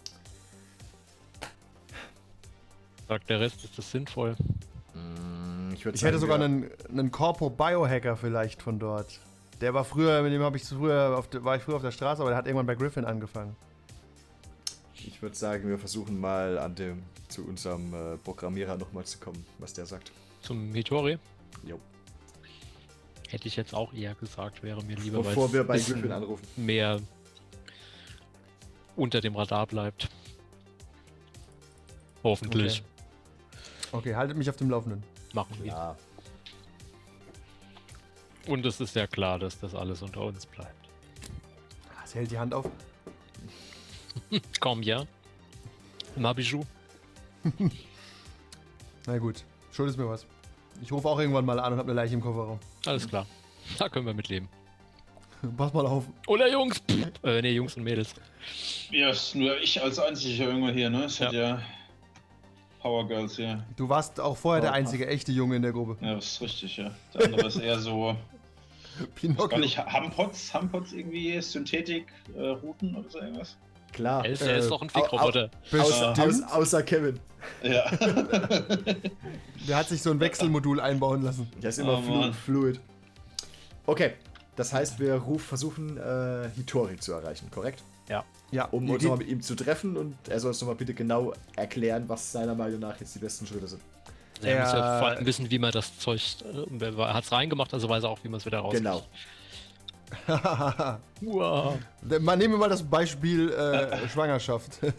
Sagt 3.07 3.29
der 3.29 3.39
Rest, 3.39 3.63
ist 3.63 3.77
das 3.77 3.89
sinnvoll? 3.91 4.35
Ich, 5.73 5.85
würd 5.85 5.95
Ich 5.95 6.01
sagen, 6.01 6.09
hätte 6.13 6.19
sogar 6.19 6.39
wir- 6.39 6.45
einen, 6.45 6.69
einen 6.89 7.11
Corpo 7.11 7.49
Biohacker 7.49 8.17
vielleicht 8.17 8.61
von 8.61 8.79
dort. 8.79 9.19
Der 9.61 9.73
war 9.73 9.83
früher, 9.85 10.21
mit 10.21 10.31
dem 10.33 10.41
habe 10.41 10.57
ich 10.57 10.63
früher 10.63 11.17
auf 11.17 11.29
der, 11.29 11.43
war 11.43 11.55
ich 11.55 11.63
früher 11.63 11.75
auf 11.77 11.81
der 11.81 11.91
Straße, 11.91 12.21
aber 12.21 12.31
der 12.31 12.37
hat 12.37 12.45
irgendwann 12.45 12.65
bei 12.67 12.75
Griffin 12.75 13.05
angefangen. 13.05 13.55
Ich 14.95 15.21
würde 15.21 15.35
sagen, 15.35 15.67
wir 15.69 15.79
versuchen 15.79 16.19
mal 16.19 16.57
an 16.59 16.75
dem 16.75 17.03
zu 17.29 17.45
unserem 17.45 17.93
äh, 17.93 18.17
Programmierer 18.17 18.77
nochmal 18.77 19.05
zu 19.05 19.17
kommen, 19.19 19.45
was 19.57 19.73
der 19.73 19.85
sagt. 19.85 20.11
Zum 20.41 20.73
Hitori? 20.73 21.17
Jo. 21.63 21.79
Hätte 23.29 23.47
ich 23.47 23.55
jetzt 23.55 23.73
auch 23.73 23.93
eher 23.93 24.15
gesagt, 24.15 24.63
wäre 24.63 24.83
mir 24.83 24.95
lieber, 24.97 25.23
Bevor 25.23 25.51
wir 25.53 25.63
bei 25.63 25.77
Griffin 25.77 26.11
anrufen. 26.11 26.45
mehr 26.55 26.99
unter 28.95 29.21
dem 29.21 29.35
Radar 29.35 29.65
bleibt. 29.67 30.09
Hoffentlich. 32.23 32.79
Okay, 32.81 32.96
haltet 34.05 34.38
mich 34.38 34.49
auf 34.49 34.55
dem 34.55 34.69
Laufenden. 34.69 35.03
Machen 35.33 35.55
wir. 35.62 35.67
Ja. 35.67 35.95
Und 38.47 38.65
es 38.65 38.79
ist 38.79 38.95
ja 38.95 39.07
klar, 39.07 39.39
dass 39.39 39.60
das 39.60 39.75
alles 39.75 40.01
unter 40.01 40.21
uns 40.21 40.45
bleibt. 40.45 40.89
Ah, 41.89 42.05
Sie 42.05 42.19
hält 42.19 42.31
die 42.31 42.39
Hand 42.39 42.53
auf. 42.53 42.69
Komm, 44.60 44.81
ja. 44.81 45.03
Mabijou. 46.15 46.63
Na 49.05 49.17
gut, 49.17 49.43
schuldest 49.71 49.97
mir 49.97 50.07
was. 50.07 50.25
Ich 50.81 50.91
rufe 50.91 51.07
auch 51.07 51.19
irgendwann 51.19 51.45
mal 51.45 51.60
an 51.60 51.73
und 51.73 51.79
habe 51.79 51.91
eine 51.91 52.01
Leiche 52.01 52.13
im 52.13 52.21
Kofferraum. 52.21 52.60
Alles 52.86 53.07
klar. 53.07 53.25
Da 53.77 53.89
können 53.89 54.05
wir 54.05 54.13
mitleben. 54.13 54.47
Pass 55.57 55.73
mal 55.73 55.86
auf. 55.86 56.05
Oder 56.27 56.51
Jungs! 56.51 56.79
Pff, 56.79 57.23
äh, 57.23 57.41
nee, 57.41 57.51
Jungs 57.51 57.75
und 57.75 57.83
Mädels. 57.83 58.13
Ja, 58.91 59.10
ist 59.10 59.36
nur 59.36 59.57
ich 59.60 59.81
als 59.81 59.99
einziger 59.99 60.47
irgendwo 60.47 60.69
hier, 60.69 60.89
ne? 60.89 61.05
Es 61.05 61.19
hat 61.19 61.33
ja 61.33 61.62
Power 62.81 63.07
Girls 63.07 63.35
hier. 63.35 63.63
Du 63.75 63.89
warst 63.89 64.19
auch 64.19 64.37
vorher 64.37 64.61
der 64.61 64.71
Oh, 64.71 64.75
einzige 64.75 65.07
echte 65.07 65.31
Junge 65.31 65.55
in 65.57 65.61
der 65.61 65.71
Gruppe. 65.71 65.97
Ja, 66.05 66.15
das 66.15 66.25
ist 66.25 66.41
richtig, 66.41 66.77
ja. 66.77 66.91
Der 67.13 67.25
andere 67.25 67.47
ist 67.47 67.57
eher 67.57 67.79
so, 67.79 68.15
gar 68.99 69.07
Pinocchio. 69.15 69.59
nicht 69.59 69.77
Hampots, 69.77 70.53
Hampots 70.53 70.93
irgendwie, 70.93 71.39
Synthetik-Routen 71.41 72.95
oder 72.95 73.09
so 73.09 73.19
irgendwas. 73.19 73.57
Klar. 73.93 74.25
Er 74.25 74.31
ist, 74.31 74.41
er 74.41 74.57
ist 74.57 74.65
Äh, 74.65 74.69
doch 74.69 74.81
ein 74.81 74.89
Fickroboter. 74.89 75.49
Außer, 75.71 76.13
aus, 76.21 76.43
außer 76.43 76.83
Kevin. 76.83 77.19
Ja. 77.63 77.89
Der 79.67 79.77
hat 79.77 79.87
sich 79.89 80.01
so 80.01 80.11
ein 80.11 80.19
Wechselmodul 80.19 80.79
einbauen 80.79 81.21
lassen. 81.23 81.49
Der 81.61 81.69
ist 81.69 81.79
immer 81.79 82.01
Oh, 82.07 82.31
fluid. 82.31 82.79
Okay, 83.85 84.13
das 84.55 84.73
heißt, 84.73 84.99
wir 84.99 85.13
ruf, 85.15 85.43
versuchen 85.43 85.97
äh, 85.97 86.49
Hitori 86.55 86.97
zu 86.97 87.13
erreichen, 87.13 87.49
korrekt? 87.51 87.83
Ja. 88.09 88.23
Ja, 88.51 88.65
Um 88.65 88.89
uns 88.89 89.03
nochmal 89.03 89.17
mit 89.19 89.27
ihm 89.27 89.41
zu 89.41 89.55
treffen 89.55 89.97
und 89.97 90.15
er 90.29 90.39
soll 90.39 90.49
uns 90.49 90.61
nochmal 90.61 90.75
bitte 90.77 90.93
genau 90.93 91.33
erklären, 91.55 92.07
was 92.07 92.31
seiner 92.31 92.55
Meinung 92.55 92.79
nach 92.79 92.97
jetzt 92.99 93.13
die 93.13 93.19
besten 93.19 93.45
Schritte 93.45 93.67
sind. 93.67 93.81
Er 94.41 94.61
muss 94.61 94.73
ja 94.73 94.99
vor 94.99 95.07
allem 95.09 95.25
wissen, 95.25 95.49
wie 95.51 95.59
man 95.59 95.71
das 95.71 95.97
Zeug. 95.99 96.21
Äh, 96.79 96.85
er 96.85 97.13
hat 97.13 97.23
es 97.23 97.31
reingemacht, 97.31 97.73
also 97.73 97.89
weiß 97.89 98.03
er 98.03 98.09
auch, 98.09 98.19
wie 98.23 98.29
man 98.29 98.37
es 98.39 98.45
wieder 98.45 98.59
rauskriegt. 98.59 98.85
Genau. 98.85 99.03
Wow. 101.21 101.77
Nehmen 102.01 102.51
wir 102.51 102.57
mal 102.57 102.69
das 102.69 102.83
Beispiel 102.83 103.49
äh, 103.49 104.07
Schwangerschaft. 104.13 104.79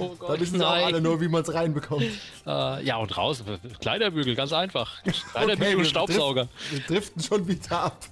Oh 0.00 0.16
da 0.18 0.26
Gott, 0.26 0.40
wissen 0.40 0.58
sie 0.58 0.66
auch 0.66 0.72
alle 0.86 1.00
nur, 1.00 1.20
wie 1.20 1.28
man 1.28 1.42
es 1.42 1.54
reinbekommt. 1.54 2.02
Äh, 2.44 2.84
ja, 2.84 2.96
und 2.96 3.16
raus. 3.16 3.44
Kleiderbügel, 3.80 4.34
ganz 4.34 4.52
einfach. 4.52 5.00
Kleiderbügel 5.04 5.70
wir 5.70 5.78
und 5.78 5.84
Staubsauger. 5.86 6.48
Wir 6.70 6.80
driften 6.80 7.22
schon 7.22 7.46
wieder 7.46 7.84
ab. 7.84 8.04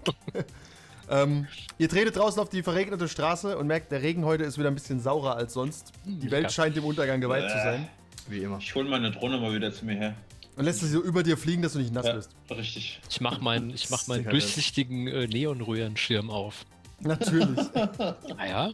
Ähm, 1.12 1.46
ihr 1.78 1.88
tretet 1.88 2.16
draußen 2.16 2.40
auf 2.40 2.48
die 2.48 2.62
verregnete 2.62 3.08
Straße 3.08 3.56
und 3.58 3.66
merkt, 3.66 3.92
der 3.92 4.02
Regen 4.02 4.24
heute 4.24 4.44
ist 4.44 4.58
wieder 4.58 4.68
ein 4.68 4.74
bisschen 4.74 5.00
saurer 5.00 5.36
als 5.36 5.52
sonst. 5.52 5.92
Die 6.04 6.30
Welt 6.30 6.44
ja. 6.44 6.48
scheint 6.50 6.76
dem 6.76 6.84
Untergang 6.84 7.20
geweiht 7.20 7.50
zu 7.50 7.56
sein. 7.58 7.88
Wie 8.28 8.38
immer. 8.42 8.58
Ich 8.58 8.74
hol 8.74 8.84
meine 8.84 9.10
Drohne 9.10 9.38
mal 9.38 9.54
wieder 9.54 9.72
zu 9.72 9.84
mir 9.84 9.94
her. 9.96 10.14
Und 10.56 10.64
lässt 10.64 10.80
sie 10.80 10.88
so 10.88 11.02
über 11.02 11.22
dir 11.22 11.36
fliegen, 11.36 11.62
dass 11.62 11.72
du 11.72 11.78
nicht 11.78 11.92
nass 11.92 12.06
Ja, 12.06 12.12
bist. 12.14 12.30
richtig. 12.50 13.00
Ich 13.08 13.20
mach 13.20 13.40
meinen, 13.40 13.70
ich 13.70 13.88
mach 13.90 14.06
meinen 14.06 14.24
durchsichtigen 14.28 15.06
äh, 15.06 15.26
Neonröhrenschirm 15.26 16.30
auf. 16.30 16.64
Natürlich. 17.00 17.58
Naja, 18.36 18.70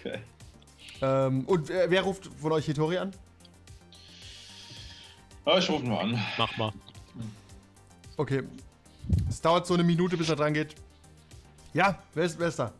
Okay. 0.00 0.18
ähm, 1.02 1.44
und 1.44 1.68
äh, 1.68 1.86
wer 1.90 2.02
ruft 2.02 2.30
von 2.40 2.52
euch 2.52 2.64
Hitori 2.64 2.96
an? 2.98 3.12
Aber 5.44 5.58
ich 5.58 5.68
rufe 5.70 5.84
mal 5.84 6.00
an. 6.00 6.18
mach 6.38 6.56
mal. 6.56 6.72
Okay. 8.16 8.42
Es 9.28 9.40
dauert 9.40 9.66
so 9.66 9.74
eine 9.74 9.82
Minute, 9.84 10.16
bis 10.16 10.28
er 10.28 10.36
dran 10.36 10.54
geht. 10.54 10.74
Ja, 11.72 11.98
wer 12.14 12.24
ist, 12.24 12.38
wer 12.38 12.48
ist 12.48 12.58
da? 12.58 12.72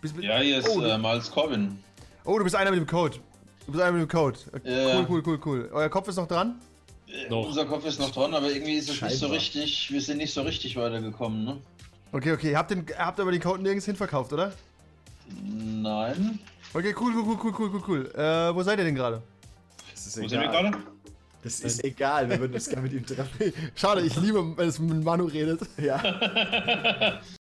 Bist, 0.00 0.16
Ja, 0.18 0.38
hier 0.38 0.58
ist 0.58 0.68
oh, 0.68 0.80
äh, 0.82 0.96
Miles 0.96 1.30
Corbin. 1.30 1.78
oh, 2.24 2.38
du 2.38 2.44
bist 2.44 2.56
einer 2.56 2.70
mit 2.70 2.80
dem 2.80 2.86
Code. 2.86 3.18
Du 3.66 3.72
bist 3.72 3.82
einer 3.82 3.92
mit 3.92 4.02
dem 4.02 4.08
Code. 4.08 4.38
Äh. 4.64 4.94
Cool, 4.94 5.06
cool, 5.08 5.22
cool, 5.26 5.40
cool. 5.44 5.70
Euer 5.72 5.88
Kopf 5.90 6.08
ist 6.08 6.16
noch 6.16 6.26
dran? 6.26 6.58
Äh, 7.06 7.28
Noch. 7.28 7.46
Unser 7.46 7.66
Kopf 7.66 7.84
ist 7.84 8.00
noch 8.00 8.10
dran, 8.10 8.32
aber 8.34 8.50
irgendwie 8.50 8.74
ist 8.74 8.88
es 8.88 9.02
nicht 9.02 9.18
so 9.18 9.26
richtig. 9.26 9.90
Wir 9.90 10.00
sind 10.00 10.18
nicht 10.18 10.32
so 10.32 10.42
richtig 10.42 10.76
weitergekommen, 10.76 11.44
ne? 11.44 11.58
Okay, 12.12 12.32
okay. 12.32 12.50
Ihr 12.52 12.58
habt, 12.58 12.70
den, 12.70 12.86
ihr 12.88 12.98
habt 12.98 13.20
aber 13.20 13.32
den 13.32 13.40
Code 13.40 13.62
nirgends 13.62 13.84
hin 13.84 13.96
verkauft, 13.96 14.32
oder? 14.32 14.52
Nein. 15.44 16.38
Okay, 16.72 16.94
cool, 16.98 17.12
cool, 17.14 17.24
cool, 17.26 17.38
cool, 17.42 17.52
cool, 17.58 17.70
cool, 17.74 17.82
cool. 17.86 18.14
Äh, 18.14 18.54
wo 18.54 18.62
seid 18.62 18.78
ihr 18.78 18.84
denn 18.84 18.94
gerade? 18.94 19.22
Das 19.92 20.06
ist 20.06 20.16
Wo 20.16 20.26
sind 20.26 20.40
wir 20.40 20.48
egal. 20.48 20.70
gerade? 20.70 20.84
Das 21.42 21.60
ist 21.60 21.84
egal, 21.84 22.28
wir 22.28 22.38
würden 22.38 22.54
uns 22.54 22.68
gerne 22.68 22.82
mit 22.82 22.92
ihm 22.92 23.04
treffen. 23.06 23.52
Schade, 23.74 24.02
ich 24.02 24.14
liebe, 24.16 24.56
wenn 24.56 24.68
es 24.68 24.78
mit 24.78 25.02
Manu 25.04 25.24
redet. 25.24 25.60
Ja. 25.78 26.00